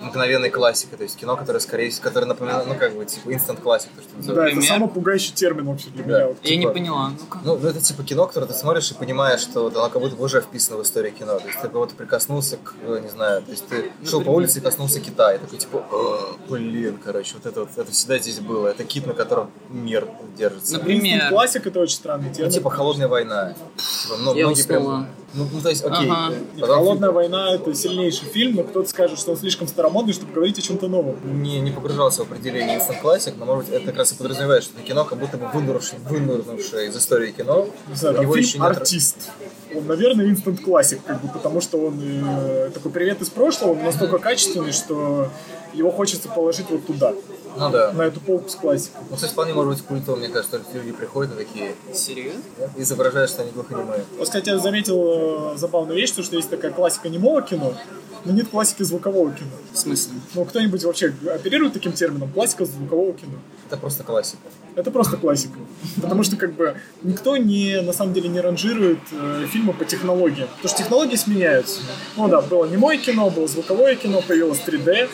[0.00, 3.60] мгновенной классикой, то есть кино, которое скорее всего, которое напоминает, ну как бы типа инстант
[3.60, 4.46] классик, то, что Да, называют.
[4.52, 4.68] это Пример?
[4.68, 6.10] самый пугающий термин вообще для Да.
[6.18, 6.26] меня.
[6.28, 6.36] Вот.
[6.42, 7.10] Я не Типа- поняла.
[7.18, 7.38] Ну-ка.
[7.44, 10.24] Ну, ну, это типа кино, которое ты смотришь и понимаешь, что оно как будто бы
[10.24, 11.38] уже вписано в историю кино.
[11.38, 14.36] То есть ты кого-то прикоснулся к, э, не знаю, то есть ты шел по Например?
[14.36, 15.38] улице и коснулся Китая.
[15.38, 18.68] Такой типа, «О, блин, короче, вот это вот, это всегда здесь было.
[18.68, 20.74] Это кит, на котором мир держится.
[20.74, 21.28] Например?
[21.30, 22.52] Классик это очень странный Ну, термин.
[22.52, 23.54] типа холодная война.
[24.02, 25.06] Типа, мно- Я многие прям- уснула.
[25.34, 26.10] Ну, ну, то есть, окей.
[26.10, 26.34] Ага.
[26.60, 30.62] Холодная война это сильнейший фильм, но кто-то скажет, что он слишком старомодный, чтобы говорить о
[30.62, 31.16] чем-то новом.
[31.42, 34.62] не, не погружался в определение instant классик, но, может быть, это как раз и подразумевает,
[34.64, 37.66] что это кино как будто бы вынурнувшее, вынурнувшее из истории кино.
[37.88, 39.16] Не знаю, там фильм нет- «Артист».
[39.74, 43.82] Он, наверное, инстант классик, как бы, потому что он э, такой привет из прошлого, он
[43.84, 45.30] настолько качественный, что
[45.72, 47.14] его хочется положить вот туда,
[47.56, 47.92] Ну да.
[47.92, 49.00] на эту полку с классикой.
[49.10, 52.40] Ну, кстати, вполне может быть культовым, мне кажется, что люди приходят и такие, Серьезно?
[52.76, 54.04] изображают, что они глухонемые.
[54.16, 57.74] Вот, кстати, я заметил э, забавную вещь, то, что есть такая классика немого кино,
[58.24, 59.50] но нет классики звукового кино.
[59.72, 60.14] В смысле?
[60.34, 63.32] Ну, кто-нибудь вообще оперирует таким термином классика звукового кино?
[63.66, 64.42] Это просто классика.
[64.76, 65.58] Это просто классика.
[66.00, 70.48] Потому что как бы никто не, на самом деле не ранжирует э, фильмы по технологиям.
[70.48, 71.80] Потому что технологии сменяются.
[72.16, 75.08] Ну да, было немое кино, было звуковое кино, появилось 3D,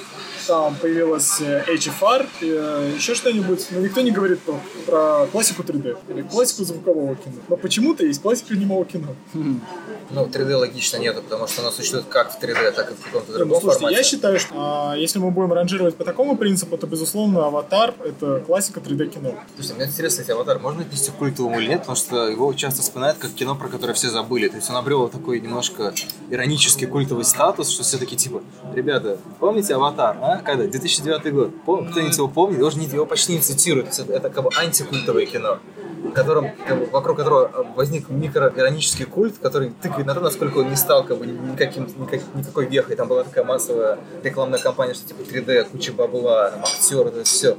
[0.48, 3.66] там появилось э, HFR, э, еще что-нибудь.
[3.70, 4.54] Но никто не говорит про,
[4.86, 7.36] про классику 3D или классику звукового кино.
[7.48, 9.14] Но почему-то есть классика немого кино.
[9.34, 13.32] Ну, 3D логично нету, потому что оно существует как в 3D, так и в каком-то
[13.32, 13.96] Ну, другом слушайте, формате.
[13.96, 18.40] я считаю, что а, если мы будем ранжировать по такому принципу, то, безусловно, «Аватар»— это
[18.40, 19.34] классика 3D кино.
[19.54, 22.80] Слушайте, мне интересно, эти аватар можно отнести к культовому или нет, потому что его часто
[22.80, 24.48] вспоминают как кино, про которое все забыли.
[24.48, 25.92] То есть он обрел такой немножко
[26.30, 28.40] иронический культовый статус, что все таки типа,
[28.72, 30.37] ребята, помните аватар, а?
[30.44, 30.64] Когда?
[30.66, 31.50] 2009 год.
[31.90, 32.58] Кто-нибудь его помнит?
[32.58, 33.98] Его, же не, его почти не цитируют.
[33.98, 35.58] Это, как бы антикультовое кино
[35.98, 40.70] в котором, как бы, вокруг которого возник микроиронический культ, который тыкает на то, насколько он
[40.70, 42.96] не стал как бы, никаким, никак- никакой вехой.
[42.96, 47.56] Там была такая массовая рекламная кампания, что типа 3D, куча бабла, там, актеры, это все.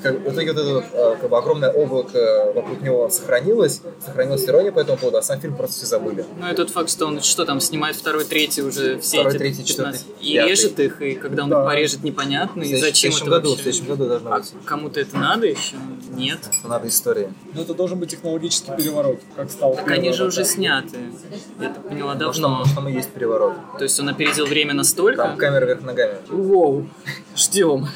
[0.00, 4.72] Как, в итоге вот это а, как бы, огромное облако вокруг него сохранилось, сохранилась ирония
[4.72, 6.24] по этому поводу, а сам фильм просто все забыли.
[6.38, 9.38] Ну и тот факт, что он что там снимает второй, третий уже все Второй, эти
[9.38, 10.50] третий, 15, четвертый, и пятый.
[10.50, 11.60] режет их, и когда он Да.
[11.60, 13.60] их порежет непонятно, и зачем в это следующем году, вообще?
[13.60, 14.52] в следующем году должно А быть.
[14.64, 15.76] кому-то это надо еще?
[16.12, 16.38] Нет.
[16.64, 17.32] Надо истории.
[17.54, 20.98] Но это должен быть технологический переворот, как стал Так они же уже сняты.
[21.60, 22.48] Я так поняла, что, давно.
[22.48, 23.54] потому что там и есть переворот.
[23.78, 25.22] То есть он опередил время настолько?
[25.22, 26.14] Там камера вверх ногами.
[26.28, 26.86] Воу.
[27.36, 27.86] Ждем.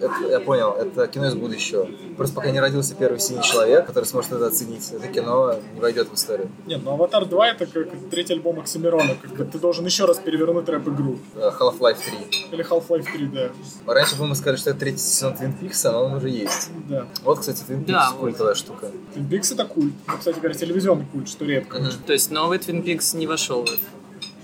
[0.00, 1.88] Это- я понял, это кино из будущего.
[2.16, 6.08] Просто пока не родился первый синий человек, который сможет это оценить, это кино не войдет
[6.08, 6.48] в историю.
[6.66, 10.18] Нет, ну «Аватар 2» это как третий альбом Оксимирона, как бы ты должен еще раз
[10.18, 11.18] перевернуть рэп-игру.
[11.36, 11.98] Э, Half-Life
[12.30, 12.48] 3.
[12.52, 13.50] Или Half-Life 3, да.
[13.86, 16.70] Раньше бы мы сказали, что это третий сезон Твин Пикса, но он уже есть.
[16.88, 17.06] Да.
[17.24, 18.20] Вот, кстати, Твин Пикс Да, вот.
[18.20, 18.90] культовая штука.
[19.14, 19.92] Twin Peaks это культ.
[20.06, 21.78] Ну, кстати говоря, телевизионный культ, что редко.
[22.06, 23.78] То есть новый Twin Peaks не вошел в это.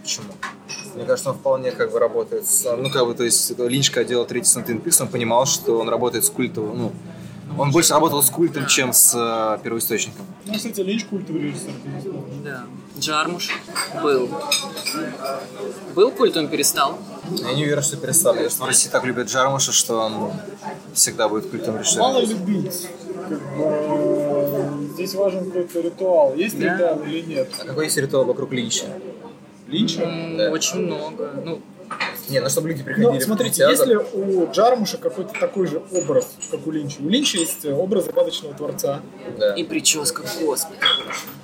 [0.02, 0.32] Почему?
[0.94, 2.64] Мне кажется, он вполне как бы работает с...
[2.76, 5.78] Ну, как бы, то есть, это Линч, когда делал третий Твин Пикс, он понимал, что
[5.78, 6.92] он работает с культовым, ну,
[7.58, 10.24] он больше работал с культом, чем с э, первоисточником.
[10.46, 11.70] Ну, кстати, Линч культовый режиссер.
[12.44, 12.64] Да.
[12.98, 13.50] Джармуш
[14.02, 14.28] был.
[15.94, 16.98] Был культ, он перестал.
[17.30, 18.34] Я не уверен, что перестал.
[18.36, 20.32] Я что в России так любят Джармуша, что он
[20.94, 22.46] всегда будет культом Мало режиссером.
[22.46, 22.88] любить.
[23.28, 26.34] Как бы, э, здесь важен какой-то ритуал.
[26.34, 26.74] Есть Да.
[26.74, 27.48] ритуал или нет?
[27.60, 28.86] А какой есть ритуал вокруг Линча?
[29.72, 30.02] Линча?
[30.02, 30.50] М, Да.
[30.50, 31.30] Очень много.
[31.44, 31.60] Ну,
[32.28, 36.26] Не, ну чтобы люди приходили Ну, смотрите, есть ли у Джармуша какой-то такой же образ,
[36.50, 36.98] как у Линча?
[37.00, 39.00] У Линча есть образ загадочного творца,
[39.38, 39.54] Да.
[39.54, 40.78] и прическа, господи.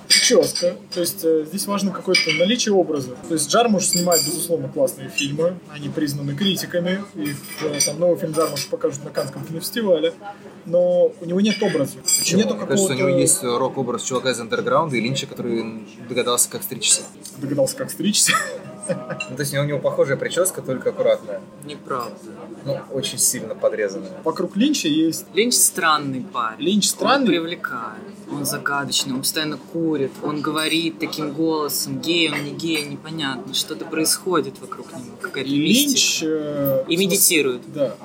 [0.09, 0.75] Прическа.
[0.93, 3.15] То есть э, здесь важно какое-то наличие образа.
[3.27, 5.57] То есть Джармуш снимает, безусловно, классные фильмы.
[5.69, 7.03] Они признаны критиками.
[7.15, 10.13] Их э, там новый фильм Джармуша покажут на Каннском кинофестивале.
[10.65, 11.97] Но у него нет образа.
[12.19, 12.41] Почему?
[12.41, 16.63] Нету Мне кажется, у него есть рок-образ чувака из андерграунда и Линча, который догадался, как
[16.63, 17.01] стричься.
[17.37, 18.33] Догадался, как стричься.
[18.89, 21.41] Ну, то есть у него похожая прическа, только аккуратная.
[21.63, 22.15] Неправда.
[22.65, 24.11] Ну, очень сильно подрезанная.
[24.23, 26.59] Вокруг Линча есть Линч странный парень.
[26.65, 27.27] Линч Он странный.
[27.27, 28.01] привлекает.
[28.31, 33.85] Он загадочный, он постоянно курит, он говорит таким голосом, гей он, не гей, непонятно, что-то
[33.85, 35.49] происходит вокруг него, какая-то.
[35.49, 36.21] Линч...
[36.23, 37.95] э, И медитирует, Да.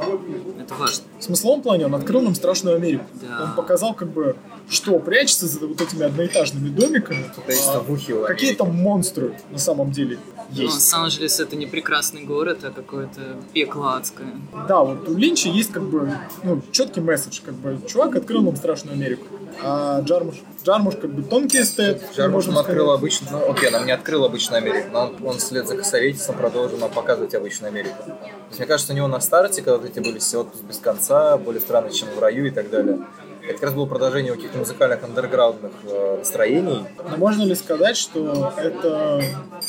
[0.60, 1.04] это важно.
[1.18, 3.04] В смысловом плане он открыл нам страшную Америку.
[3.20, 3.44] Да.
[3.44, 4.36] Он показал, как бы,
[4.68, 7.24] что прячется за вот этими одноэтажными домиками.
[7.36, 10.18] А Какие там монстры на самом деле
[10.50, 10.74] Ну, есть.
[10.74, 14.28] Лос-Анджелес это не прекрасный город, а какое-то пекло адское.
[14.68, 16.10] Да, вот у Линча есть как бы
[16.42, 19.26] ну, четкий месседж, как бы чувак открыл нам страшную Америку.
[19.62, 22.02] А Джармуш, Джармуш как бы тонкий эстет.
[22.14, 25.66] Джармуш нам открыл обычно, ну, окей, нам не открыл обычную Америку, но он, он вслед
[25.66, 27.96] за Косоветисом продолжил нам показывать обычную Америку.
[28.04, 30.78] То есть, мне кажется, у него на старте, когда вот эти были все отпуск без
[30.78, 32.98] конца, более странные, чем в раю и так далее,
[33.44, 36.86] Это как раз было продолжение каких-то музыкальных андерграундных э, настроений.
[37.10, 39.22] Но можно ли сказать, что это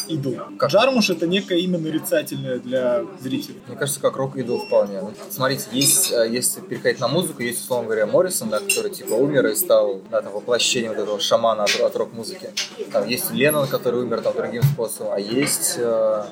[0.08, 0.38] идол?
[0.58, 0.72] Как?
[0.72, 3.60] Джармуш это некое имя нарицательное для зрителей.
[3.68, 5.02] Мне кажется, как рок-идол вполне.
[5.02, 9.14] Ну, смотрите, есть, э, если переходить на музыку, есть, условно говоря, Моррисон, да, который типа
[9.14, 12.52] умер и стал да, там, воплощением вот этого шамана от, от рок-музыки.
[12.94, 16.24] Там есть Леннон, который умер там другим способом, а есть э,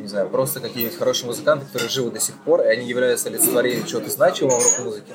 [0.00, 3.86] не знаю, просто какие-нибудь хорошие музыканты, которые живы до сих пор, и они являются олицетворением
[3.86, 5.12] чего-то значимого в рок-музыке.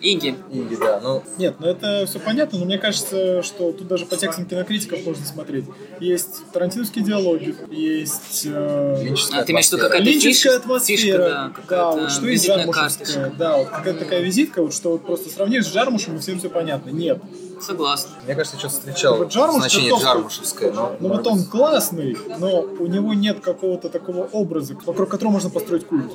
[0.00, 0.36] Иги.
[0.50, 4.16] И да, ну, Нет, ну это все понятно, но мне кажется, что тут даже по
[4.16, 5.64] текстам кинокритиков можно смотреть.
[6.00, 10.00] Есть тарантиновские диалоги, есть э, линческая А ты имеешь в виду атмосфера.
[10.00, 10.96] какая-то линческая фиш- атмосфера.
[10.96, 13.32] фишка, да, да, вот что есть жармушевская.
[13.38, 16.48] Да, вот какая-то такая визитка, вот что вот просто сравнишь с жармушем, и всем все
[16.50, 16.90] понятно.
[16.90, 17.18] Нет.
[17.60, 18.10] Согласна.
[18.24, 20.96] Мне кажется, я что-то встречал Вот Джармуш значение чертовски- джармушевское, но...
[21.00, 25.86] Ну вот он классный, но у него нет какого-то такого образа, вокруг которого можно построить
[25.86, 26.12] культ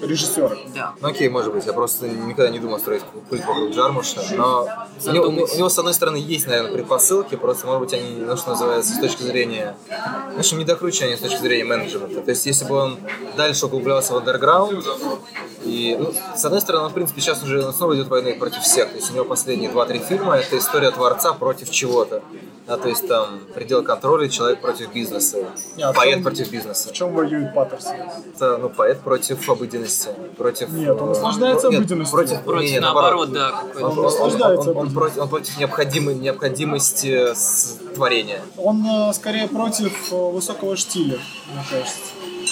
[0.00, 0.56] режиссера.
[0.74, 0.94] Да.
[1.00, 4.66] Ну окей, может быть, я просто никогда не думал строить культ вокруг Джармуша, но
[5.06, 8.36] у него, у него, с одной стороны, есть, наверное, предпосылки, просто, может быть, они, ну,
[8.36, 9.76] что называется, с точки зрения,
[10.34, 12.20] в общем, не докручивания с точки зрения менеджмента.
[12.20, 12.98] То есть, если бы он
[13.36, 14.84] дальше углублялся в андерграунд,
[15.64, 18.62] и, ну, с одной стороны, он, в принципе, сейчас уже он снова идет войной против
[18.62, 18.90] всех.
[18.90, 22.22] То есть, у него последние 2-3 фильма— это история творца против чего-то.
[22.66, 25.38] Да, то есть, там, предел контроля, человек против бизнеса,
[25.76, 26.88] Не, а поэт чем- против бизнеса.
[26.90, 27.94] В чем воюет Паттерсон?
[28.34, 30.68] Это, ну, поэт против обыденности, против...
[30.70, 32.16] Нет, он э, наслаждается нет, обыденностью.
[32.16, 35.00] Против, Против, не, наоборот, да, Он, он- он- наслаждается он- он обыденностью.
[35.00, 37.34] против, он против необходимой, необходимости
[37.94, 38.40] творения.
[38.56, 41.18] Он э, скорее против э, высокого штиля,
[41.52, 41.98] мне кажется.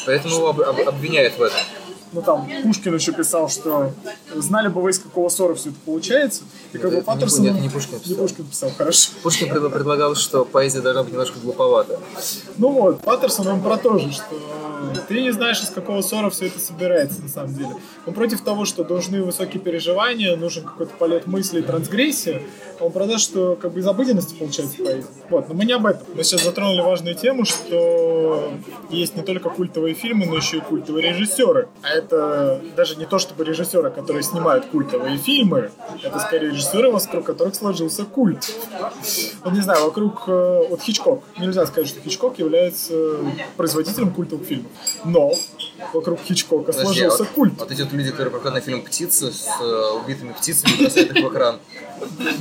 [0.06, 1.58] Поэтому его об- об- обвиняют в этом.
[2.12, 3.92] Ну там Пушкин еще писал, что
[4.34, 6.42] знали бы вы, из какого ссора все это получается.
[6.72, 7.42] И как бы Паттерсон...
[7.44, 8.16] нет, не Пушкин писал.
[8.16, 9.10] Не Пушкин писал, хорошо.
[9.22, 12.00] Пушкин пред- предлагал, что поэзия должна быть немножко глуповата.
[12.56, 14.24] Ну вот, Паттерсон, он про то же, что
[15.08, 17.70] ты не знаешь, из какого ссора все это собирается на самом деле.
[18.06, 22.42] Он против того, что должны высокие переживания, нужен какой-то полет мысли и трансгрессия.
[22.80, 25.08] Он про то, что как бы из обыденности получается поэзия.
[25.30, 26.06] Вот, но мы не об этом.
[26.14, 28.52] Мы сейчас затронули важную тему, что
[28.88, 31.68] есть не только культовые фильмы, но еще и культовые режиссеры.
[31.82, 35.70] А это даже не то, чтобы режиссеры, которые снимают культовые фильмы,
[36.02, 38.50] это скорее режиссеры, вокруг которых сложился культ.
[39.44, 41.24] Вот не знаю, вокруг э, вот Хичкок.
[41.38, 42.94] Нельзя сказать, что Хичкок является
[43.56, 44.70] производителем культовых фильмов.
[45.04, 45.32] Но
[45.92, 47.52] вокруг Хичкока Подожди, а сложился вот, культ.
[47.58, 51.24] вот эти вот люди, которые проходят на фильм «Птицы» с э, убитыми птицами, бросают их
[51.24, 51.58] в экран.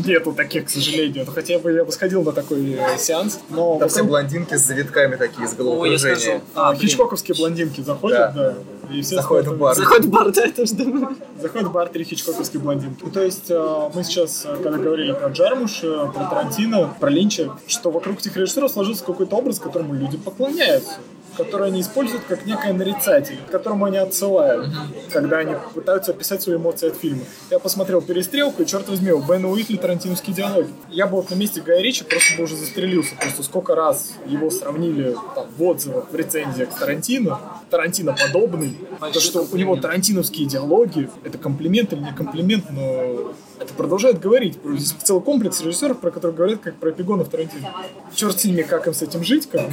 [0.05, 1.25] Нету таких, к сожалению.
[1.25, 3.39] Ну, Хотя бы я бы сходил на такой э, сеанс.
[3.49, 6.41] Но Там все блондинки с завитками такие, с головокружением.
[6.53, 6.81] А, А, блин.
[6.89, 8.53] хичкоковские блондинки заходят, Да.
[8.53, 8.55] да.
[8.93, 9.57] И все Заходят смотрят.
[9.59, 9.75] в бар.
[9.75, 11.17] Заходит в бар, да, я тоже думаю.
[11.41, 13.03] Заходит в бар три хичкоковские блондинки.
[13.03, 17.51] Ну, то есть э, мы сейчас, э, когда говорили про Джармуша, про Тарантино, про Линча,
[17.67, 20.91] что вокруг этих режиссеров сложился какой-то образ, которому люди поклоняются
[21.37, 24.69] который они используют как некое нарицатель, к которому они отсылают,
[25.11, 27.21] когда они пытаются описать свои эмоции от фильма.
[27.51, 30.69] Я посмотрел «Перестрелку», и, черт возьми, у Бена Уитли тарантиновские диалоги.
[30.89, 34.49] Я бы вот на месте Гая Ричи просто бы уже застрелился, просто сколько раз его
[34.49, 38.77] сравнили там, в отзывах, в рецензиях с Тарантино, Тарантино подобный,
[39.13, 44.57] то, что у него тарантиновские диалоги, это комплимент или не комплимент, но это продолжает говорить.
[44.63, 47.73] Здесь целый комплекс режиссеров, про которые говорят, как про эпигонов Тарантино.
[48.15, 49.67] Черт с ними, как им с этим жить, как.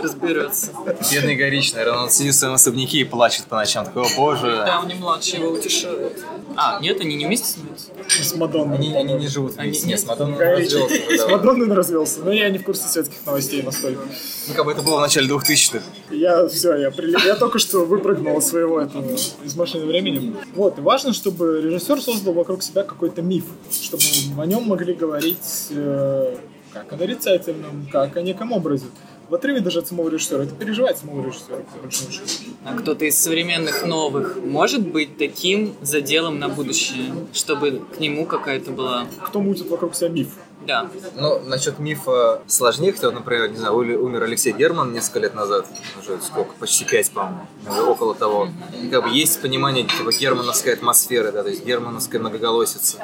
[0.00, 0.68] Разберется.
[1.10, 3.84] Бедный Горич, наверное, он сидит в своем особняке и плачет по ночам.
[3.84, 4.62] Такой, о боже.
[4.66, 6.18] Да, у не младший его утешает.
[6.56, 7.86] А, нет, они не вместе снимаются?
[8.08, 8.76] с Мадонной.
[8.76, 9.86] Они, они не живут Они- вместе.
[9.86, 9.96] нет.
[9.96, 11.28] Нет, с Мадонной он развелся С.
[11.28, 14.02] Мадонной он развелся, но я не в курсе светских новостей настолько.
[14.48, 15.82] Ну, как бы это было в начале 2000-х.
[16.10, 19.04] Я все, я, прили- я только что выпрыгнул из своего этого,
[19.44, 20.34] из машины времени.
[20.54, 24.02] Вот, и важно, чтобы режиссер создал вокруг себя какой-то миф, чтобы
[24.42, 26.36] о нем могли говорить э,
[26.72, 28.86] как о нарицательном, как о неком образе.
[29.28, 30.44] В отрыве даже от самого режиссера.
[30.44, 32.26] Это переживает самого режиссера, по большому счету.
[32.64, 38.70] А кто-то из современных новых может быть таким заделом на будущее, чтобы к нему какая-то
[38.70, 39.06] была...
[39.24, 40.28] Кто мутит вокруг себя миф?
[40.66, 40.88] Да.
[41.14, 45.66] Ну, насчет мифа сложнее, хотя, например, не знаю, умер Алексей Герман несколько лет назад,
[45.98, 48.48] уже сколько, почти пять, по-моему, или около того.
[48.82, 52.98] И как бы есть понимание, типа, германовской атмосферы, да, то есть германовская многоголосица.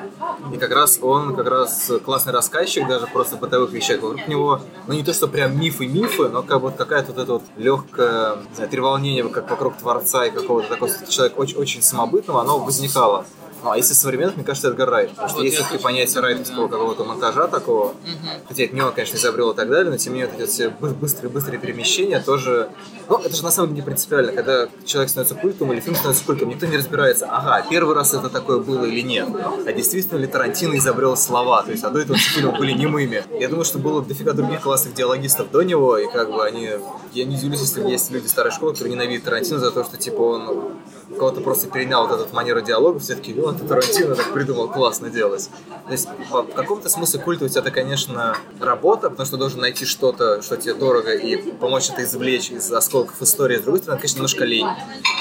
[0.53, 4.03] И как раз он, как раз классный рассказчик даже просто бытовых вещах.
[4.03, 7.23] Вокруг него, ну, не то, что прям мифы мифы, но как бы вот какая-то вот
[7.23, 8.39] это вот легкое,
[8.71, 13.25] треволнение, как вокруг Творца и какого-то такого человека очень, очень самобытного, оно возникало.
[13.63, 15.11] Ну, а если современных, мне кажется, Эдгар Райт.
[15.11, 16.73] Потому что Вот есть все-таки понятие думаю, райтовского да.
[16.73, 17.95] какого-то монтажа такого,
[18.49, 20.51] хотя это не он, конечно, изобрел и так далее, но тем не менее вот эти
[20.51, 22.71] все бы- быстрые, быстрые перемещения тоже...
[23.09, 26.25] Ну, это же на самом деле не принципиально, когда человек становится культом или фильм становится
[26.25, 29.29] культом, никто не разбирается, ага, первый раз это такое было или нет,
[29.67, 33.25] а действительно ли Тарантино изобрел слова, то есть, а до этого фильмы были немыми.
[33.39, 36.71] Я думаю, что было дофига других классных диалогистов до него, и как бы они...
[37.13, 40.21] Я не удивлюсь, если есть люди старой школы, которые ненавидят Тарантино за то, что, типа,
[40.21, 40.73] он
[41.19, 45.51] кого-то просто перенял вот эту манеру диалога, все-таки, это Тарантино так придумал классно делать.
[45.87, 50.57] То есть, в каком-то смысле культовать это, конечно, работа, потому что должен найти что-то, что
[50.57, 53.59] тебе дорого, и помочь это извлечь из осколков истории.
[53.59, 54.67] С другой стороны, конечно, немножко лень.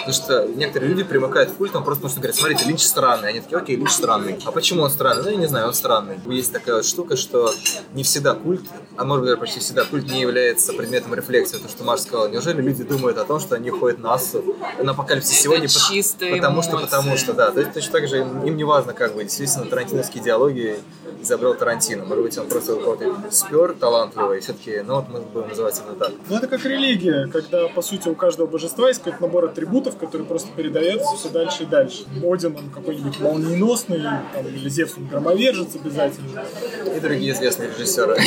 [0.05, 3.29] Потому что некоторые люди примыкают к культам просто потому, что говорят, смотрите, Линч странный.
[3.29, 4.39] Они такие, окей, Линч странный.
[4.45, 5.23] А почему он странный?
[5.23, 6.19] Ну, я не знаю, он странный.
[6.27, 7.51] Есть такая вот штука, что
[7.93, 8.61] не всегда культ,
[8.97, 11.57] а может быть, почти всегда культ не является предметом рефлексии.
[11.57, 12.27] То, что Маша сказала.
[12.27, 14.43] Неужели люди думают о том, что они ходят на ассу,
[14.81, 15.67] на апокалипсис сегодня?
[15.89, 17.51] Чистая Потому что, потому что, да.
[17.51, 20.79] То есть точно так же им, им не важно, как бы, действительно, тарантиновские диалоги
[21.21, 22.05] изобрел Тарантино.
[22.05, 25.93] Может быть, он просто кого-то спер талантливый, и все-таки, ну вот мы будем называть это
[25.93, 26.11] так.
[26.29, 30.25] Ну, это как религия, когда, по сути, у каждого божества есть какой-то набор атрибутов, который
[30.25, 32.05] просто передается все дальше и дальше.
[32.23, 34.01] Один, он какой-нибудь молниеносный,
[34.33, 36.43] там, или Зевс, он громовержец обязательно.
[36.95, 38.17] И другие известные режиссеры.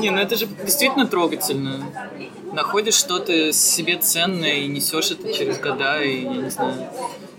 [0.00, 1.84] Не, ну это же действительно трогательно.
[2.52, 6.88] Находишь что-то себе ценное и несешь это через года, и, я не знаю,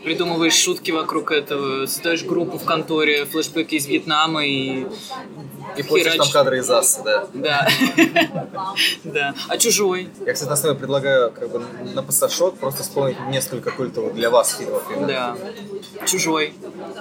[0.03, 4.85] придумываешь шутки вокруг этого, создаешь группу в конторе, флешбеки из Вьетнама и...
[5.77, 7.27] И хочешь там херач- кадры из Ассы, да.
[7.33, 7.67] Да.
[9.03, 9.33] Да.
[9.47, 10.09] А чужой?
[10.25, 11.63] Я, кстати, на деле предлагаю как бы
[11.93, 14.83] на пассажок просто вспомнить несколько культовых для вас фильмов.
[15.07, 15.37] Да.
[16.05, 16.53] Чужой.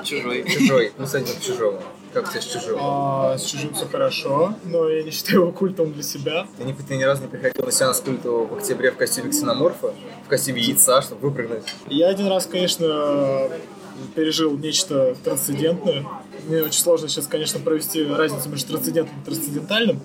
[0.05, 0.45] Чужой.
[0.49, 1.83] Чужой, плюс один к чужому.
[2.13, 2.77] Как у тебя с чужим?
[2.81, 6.47] А, с чужим все хорошо, но я не считаю его культом для себя.
[6.59, 9.95] Ты, ни, ты ни разу не приходил на сеанс культового в октябре в костюме ксеноморфа,
[10.27, 11.63] в костюме яйца, чтобы выпрыгнуть.
[11.87, 13.49] Я один раз, конечно,
[14.15, 16.05] пережил нечто трансцендентное.
[16.47, 20.01] Мне очень сложно сейчас, конечно, провести разницу между трансцендентным и трансцендентальным.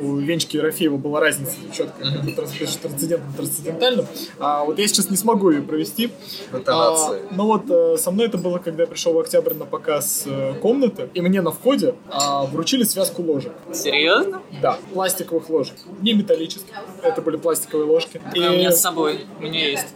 [0.00, 4.06] У Венчики Ерофеева была разница четкая между транс- между трансцендентным и трансцендентальным.
[4.38, 6.10] А вот я сейчас не смогу ее провести.
[6.52, 7.20] Интонации.
[7.30, 10.24] А, ну вот э, со мной это было, когда я пришел в октябрь на показ
[10.26, 13.52] э, комнаты, и мне на входе а, вручили связку ложек.
[13.72, 14.42] Серьезно?
[14.62, 15.76] Да, пластиковых ложек.
[16.00, 16.72] Не металлических.
[17.02, 18.20] Это были пластиковые ложки.
[18.24, 19.20] А у меня с собой.
[19.38, 19.86] У меня есть.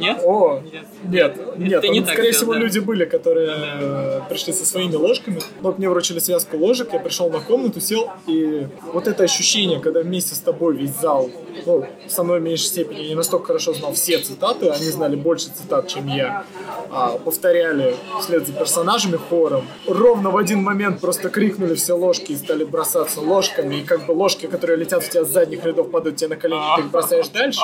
[0.00, 0.20] Нет?
[0.24, 0.84] О, Нет.
[1.04, 2.58] нет, нет, Ты не так скорее делал, всего, да.
[2.60, 5.35] люди были, которые э, пришли со своими ложками.
[5.60, 10.00] Вот мне вручили связку ложек, я пришел на комнату, сел, и вот это ощущение, когда
[10.00, 11.30] вместе с тобой весь зал,
[11.64, 15.16] ну, со мной в меньшей степени, я не настолько хорошо знал все цитаты, они знали
[15.16, 16.44] больше цитат, чем я,
[16.90, 19.66] а, повторяли вслед за персонажами хором.
[19.86, 24.12] Ровно в один момент просто крикнули все ложки и стали бросаться ложками, и как бы
[24.12, 27.28] ложки, которые летят в тебя с задних рядов, падают тебе на колени, ты их бросаешь
[27.28, 27.60] дальше.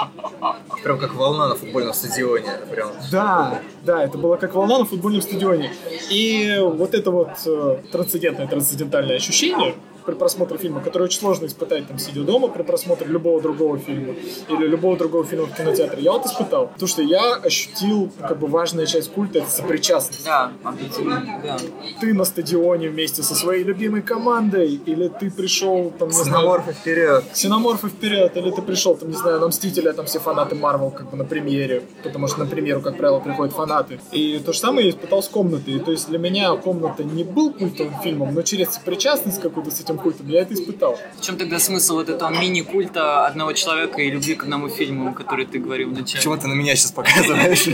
[0.83, 2.49] Прям как волна на футбольном стадионе.
[2.71, 2.91] Прям.
[3.11, 5.73] Да, да, это было как волна на футбольном стадионе.
[6.11, 11.87] И вот это вот э, трансцендентное, трансцендентальное ощущение при просмотре фильма, которое очень сложно испытать,
[11.89, 14.15] там, сидя дома, при просмотре любого другого фильма
[14.49, 16.69] или любого другого фильма в кинотеатре, я вот испытал.
[16.69, 20.25] Потому что я ощутил, как бы, важная часть культа— это сопричастность.
[20.25, 21.41] Да, объективно.
[21.43, 21.59] Да.
[22.01, 26.73] Ты на стадионе вместе со своей любимой командой, или ты пришел, там, не знаю, Ксеноморфы
[26.73, 27.25] вперед.
[27.33, 31.11] Ксеноморфы вперед, или ты пришел, там, не знаю, на Мстителя, там все фанаты Марвел, как
[31.11, 34.01] бы на премьере, потому что на премьеру, как правило, приходят фанаты.
[34.13, 35.75] И то же самое я испытал с комнатой.
[35.75, 39.81] И то есть для меня комната не был культовым фильмом, но через сопричастность какую-то с
[39.81, 40.99] этим культом я это испытал.
[41.19, 45.47] В чем тогда смысл вот этого мини-культа одного человека и любви к одному фильму, который
[45.47, 46.19] ты говорил вначале?
[46.19, 47.67] Почему ты на меня сейчас показываешь?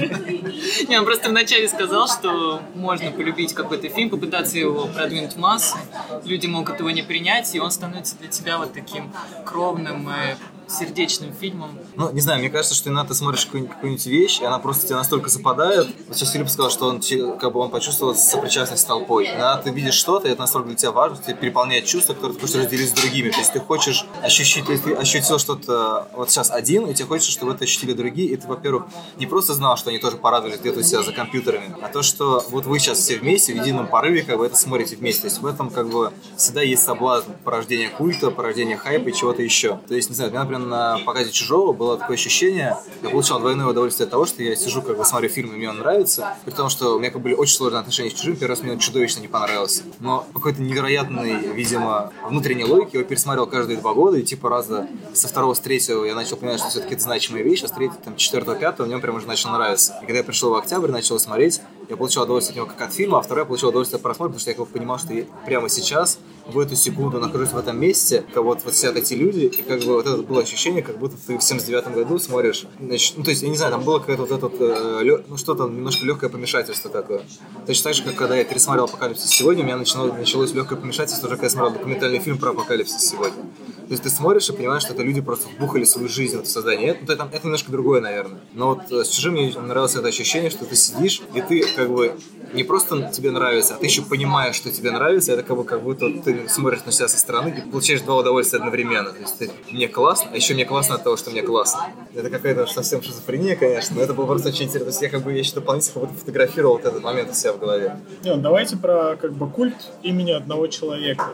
[0.89, 5.77] Не, он просто вначале сказал, что можно полюбить какой-то фильм, попытаться его продвинуть в массы,
[6.25, 9.13] люди могут его не принять, и он становится для тебя вот таким
[9.45, 10.37] кровным, э,
[10.69, 11.79] сердечным фильмом.
[11.97, 14.87] Ну, не знаю, мне кажется, что иногда ты смотришь какую-нибудь, какую-нибудь вещь, и она просто
[14.87, 15.89] тебе настолько западает.
[16.07, 17.01] Вот сейчас Филипп сказал, что он,
[17.39, 19.27] как бы он почувствовал сопричастность с толпой.
[19.27, 22.35] Иногда ты видишь что-то, и это настолько для тебя важно, что тебе переполняет чувство, которое
[22.35, 23.31] ты хочешь разделить с другими.
[23.31, 27.53] То есть ты хочешь ощутить, ты ощутил что-то вот сейчас один, и тебе хочется, чтобы
[27.53, 28.85] это ощутили другие, и ты, во-первых,
[29.17, 32.45] не просто знал, что они тоже порадовались где-то у себя за компьютерами, а то, что
[32.51, 35.23] вот вы сейчас все вместе в едином порыве как бы это смотрите вместе.
[35.23, 39.43] То есть в этом как бы всегда есть соблазн порождения культа, порождения хайпа и чего-то
[39.43, 39.79] еще.
[39.89, 43.67] То есть, не знаю, меня, например, на показе «Чужого» было такое ощущение, я получал двойное
[43.67, 46.53] удовольствие от того, что я сижу, как бы смотрю фильм, и мне он нравится, при
[46.53, 48.73] том, что у меня как бы были очень сложные отношения с «Чужим», первый раз мне
[48.73, 49.83] он чудовищно не понравился.
[50.01, 54.89] Но по какой-то невероятной, видимо, внутренней логике его пересмотрел каждые два года, и типа раза
[55.13, 58.01] со второго, с третьего я начал понимать, что все-таки это значимая вещь, а с третьего,
[58.03, 59.95] там, четвертого, пятого мне он прям уже начал нравиться.
[60.03, 62.95] И когда я пришел в октябрь, начал смотреть, я получил удовольствие от него как от
[62.95, 65.13] фильма, а второе я получил удовольствие от просмотра, потому что я как бы понимал, что
[65.15, 69.15] я прямо сейчас, в эту секунду нахожусь в этом месте, как вот, вот сидят эти
[69.15, 72.67] люди, и как бы вот это было ощущение, как будто ты в 79 году смотришь,
[72.81, 75.37] значит, ну то есть, я не знаю, там было какое-то вот это, вот, э, ну
[75.37, 77.23] что-то немножко легкое помешательство такое.
[77.67, 81.27] Точно так же, как когда я пересмотрел «Апокалипсис сегодня», у меня начало, началось легкое помешательство
[81.27, 83.43] уже, когда я смотрел документальный фильм про «Апокалипсис сегодня».
[83.89, 86.89] То есть ты смотришь и понимаешь, что это люди просто вбухали свою жизнь в создание.
[86.91, 88.39] Это, это, это немножко другое, наверное.
[88.53, 91.89] Но вот э, с чужим мне нравилось это ощущение, что ты сидишь, и ты как
[91.89, 92.15] бы
[92.53, 95.83] не просто тебе нравится, а ты еще понимаешь, что тебе нравится, это как, бы, как
[95.83, 99.11] будто ты смотришь на себя со стороны и получаешь два удовольствия одновременно.
[99.11, 101.87] То есть ты, мне классно, а еще мне классно от того, что мне классно.
[102.15, 104.87] Это какая-то совсем шизофрения, конечно, но это было просто очень интересно.
[104.87, 107.35] То есть я как бы я еще дополнительно как будто фотографировал вот этот момент у
[107.35, 108.01] себя в голове.
[108.23, 111.33] Не, ну давайте про как бы культ имени одного человека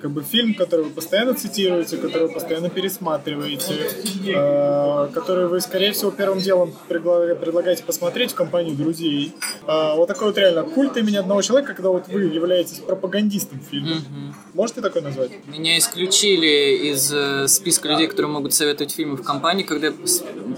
[0.00, 3.90] как бы фильм, который вы постоянно цитируете, который вы постоянно пересматриваете,
[4.26, 9.34] э, который вы, скорее всего, первым делом предлагаете посмотреть в компании друзей.
[9.66, 13.96] Э, вот такой вот реально культ имени одного человека, когда вот вы являетесь пропагандистом фильма.
[13.96, 14.32] Mm-hmm.
[14.54, 15.30] Можете такое назвать?
[15.46, 19.94] Меня исключили из э, списка людей, которые могут советовать фильмы в компании, когда я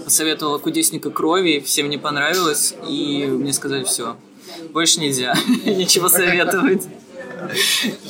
[0.03, 4.17] посоветовала «Кудесника крови», всем не понравилось, и мне сказали, все,
[4.71, 5.33] больше нельзя
[5.65, 6.87] ничего советовать.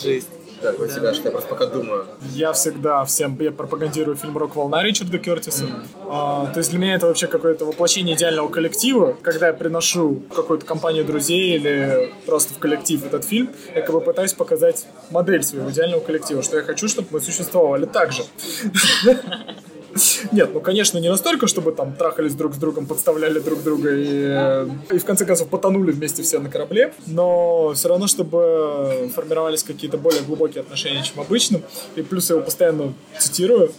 [0.02, 0.39] Жесть.
[0.62, 1.26] Так, у тебя что?
[1.26, 2.06] Я просто пока думаю.
[2.34, 5.66] Я всегда всем я пропагандирую фильм «Рок волна» Ричарда Кертиса.
[5.66, 5.86] Mm.
[6.10, 9.16] А, то есть для меня это вообще какое-то воплощение идеального коллектива.
[9.22, 14.02] Когда я приношу какую-то компанию друзей или просто в коллектив этот фильм, я как бы
[14.02, 18.24] пытаюсь показать модель своего идеального коллектива, что я хочу, чтобы мы существовали так же.
[20.32, 24.96] Нет, ну, конечно, не настолько, чтобы там трахались друг с другом, подставляли друг друга и,
[24.96, 29.98] и в конце концов потонули вместе все на корабле, но все равно, чтобы формировались какие-то
[29.98, 31.62] более глубокие отношения, чем обычно.
[31.96, 33.72] И плюс я его постоянно цитирую,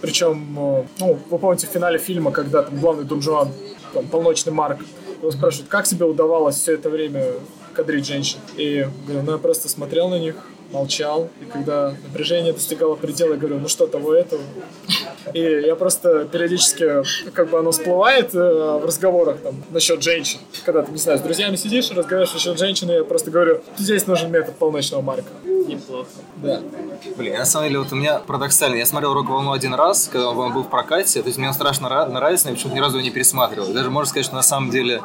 [0.00, 3.48] причем, э, ну, вы помните в финале фильма, когда там главный Дон Жуан,
[3.92, 4.80] там, полночный Марк,
[5.20, 7.24] его спрашивают, как тебе удавалось все это время
[7.72, 8.38] кадрить женщин?
[8.56, 10.36] И говорю, ну я просто смотрел на них,
[10.72, 14.42] молчал, и когда напряжение достигало предела, я говорю, ну что, того этого.
[15.32, 20.40] И я просто периодически, как бы оно всплывает э, в разговорах там насчет женщин.
[20.64, 24.06] Когда ты, не знаю, с друзьями сидишь и разговариваешь насчет женщины, я просто говорю, здесь
[24.06, 25.28] нужен метод полночного марка.
[25.44, 26.08] Неплохо.
[26.36, 26.60] Да.
[27.16, 28.76] Блин, на самом деле, вот у меня парадоксально.
[28.76, 31.20] Я смотрел «Рок волну» один раз, когда он был в прокате.
[31.20, 33.68] То есть мне он страшно нравится, но я почему-то ни разу его не пересматривал.
[33.72, 35.02] Даже можно сказать, что на самом деле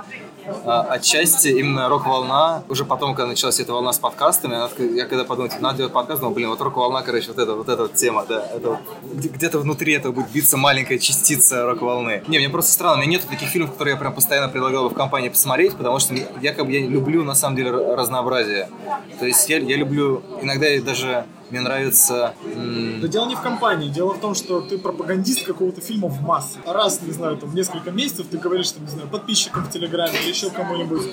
[0.66, 4.58] отчасти именно рок-волна, уже потом, когда началась эта волна с подкастами,
[4.96, 7.70] я когда подумал, типа, надо делать подкаст, думал, блин, вот рок-волна, короче, вот эта вот
[7.70, 8.80] эта вот тема, да, это вот,
[9.14, 12.24] где-то внутри этого будет биться маленькая частица рок-волны.
[12.28, 14.90] Не, мне просто странно, у меня нет таких фильмов, которые я прям постоянно предлагал бы
[14.90, 18.70] в компании посмотреть, потому что я как бы я люблю на самом деле разнообразие.
[19.20, 22.34] То есть я, я люблю иногда даже мне нравится...
[22.44, 26.58] Но дело не в компании, дело в том, что ты пропагандист какого-то фильма в массы.
[26.66, 30.30] Раз, не знаю, там несколько месяцев ты говоришь, там, не знаю, подписчикам в Телеграме или
[30.30, 31.04] еще кому-нибудь,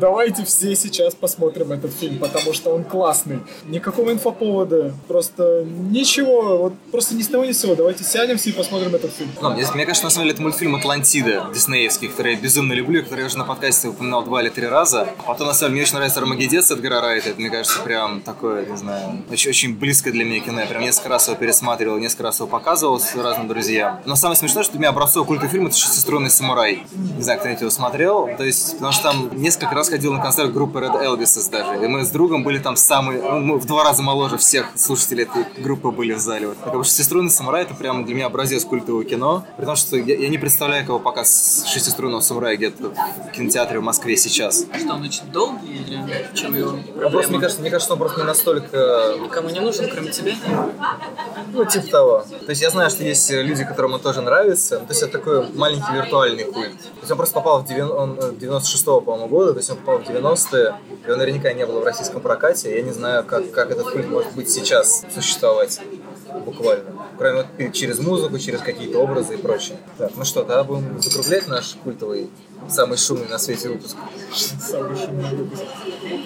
[0.00, 3.40] давайте все сейчас посмотрим этот фильм, потому что он классный.
[3.66, 7.74] Никакого инфоповода, просто ничего, вот просто ни с того ни с сего.
[7.74, 9.30] Давайте сядем все и посмотрим этот фильм.
[9.40, 13.02] Ну, мне, мне кажется, на самом деле это мультфильм «Атлантида» диснеевский, который я безумно люблю,
[13.02, 15.08] который я уже на подкасте упоминал два или три раза.
[15.18, 17.30] А потом, на самом деле, мне очень нравится «Армагеддец» Эдгара Райта.
[17.30, 20.60] Это, мне кажется, прям такое, не знаю, очень, очень близкое для меня кино.
[20.60, 24.00] Я прям несколько раз его пересматривал, несколько раз его показывал с разным друзьям.
[24.04, 26.84] Но самое смешное, что для меня образцовый культовый фильм— это «Шестиструнный самурай».
[26.94, 28.28] Не знаю, кто-нибудь его смотрел.
[28.36, 31.84] То есть, потому что там несколько раз ходил на концерт группы Red Elvis даже.
[31.84, 33.22] И мы с другом были там самые...
[33.22, 36.48] Ну, мы в два раза моложе всех слушателей этой группы были в зале.
[36.48, 36.58] Вот.
[36.58, 39.44] Так, «Шестиструнный самурай»— это прям для меня образец культового кино.
[39.56, 43.82] При том, что я, я не представляю, кого показ «Шестиструнного самурая» где-то в кинотеатре в
[43.82, 44.64] Москве сейчас.
[44.78, 47.10] Что, он очень долгий или в чем его проблема?
[47.10, 49.16] Просто, мне, кажется, мне кажется, он просто не настолько...
[49.22, 50.34] Никому не нужен, кроме тебя?
[51.52, 52.24] Ну, типа того.
[52.40, 54.78] То есть я знаю, что есть люди, которым он тоже нравится.
[54.78, 56.78] То есть это такой маленький виртуальный культ.
[56.80, 60.08] То есть он просто попал в 96-го, э, по-моему, года, то есть он попал в
[60.08, 60.74] 90-е,
[61.06, 62.74] и он наверняка не был в российском прокате.
[62.74, 65.80] Я не знаю, как, как этот культ может быть сейчас существовать
[66.44, 66.90] буквально.
[67.18, 69.78] Кроме вот через музыку, через какие-то образы и прочее.
[69.98, 72.30] Так, ну что, тогда будем закруглять наш культовый,
[72.68, 73.96] самый шумный на свете выпуск.
[74.34, 75.62] Самый шумный выпуск.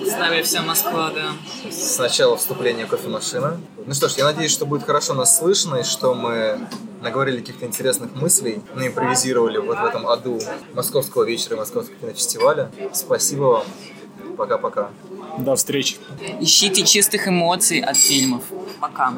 [0.05, 1.32] С нами вся Москва, да.
[1.70, 3.61] Сначала вступление кофемашина.
[3.84, 6.61] Ну что ж, я надеюсь, что будет хорошо нас слышно, и что мы
[7.03, 10.41] наговорили каких-то интересных мыслей, мы импровизировали вот в этом аду
[10.74, 12.70] московского вечера и московского кинофестиваля.
[12.93, 13.64] Спасибо вам.
[14.37, 14.91] Пока-пока.
[15.39, 15.97] До встречи.
[16.41, 18.43] Ищите чистых эмоций от фильмов.
[18.80, 19.12] Пока.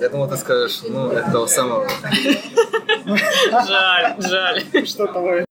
[0.00, 1.88] Я думал, ты скажешь, ну, этого самого.
[3.50, 4.64] Жаль, жаль.
[4.86, 5.44] Что того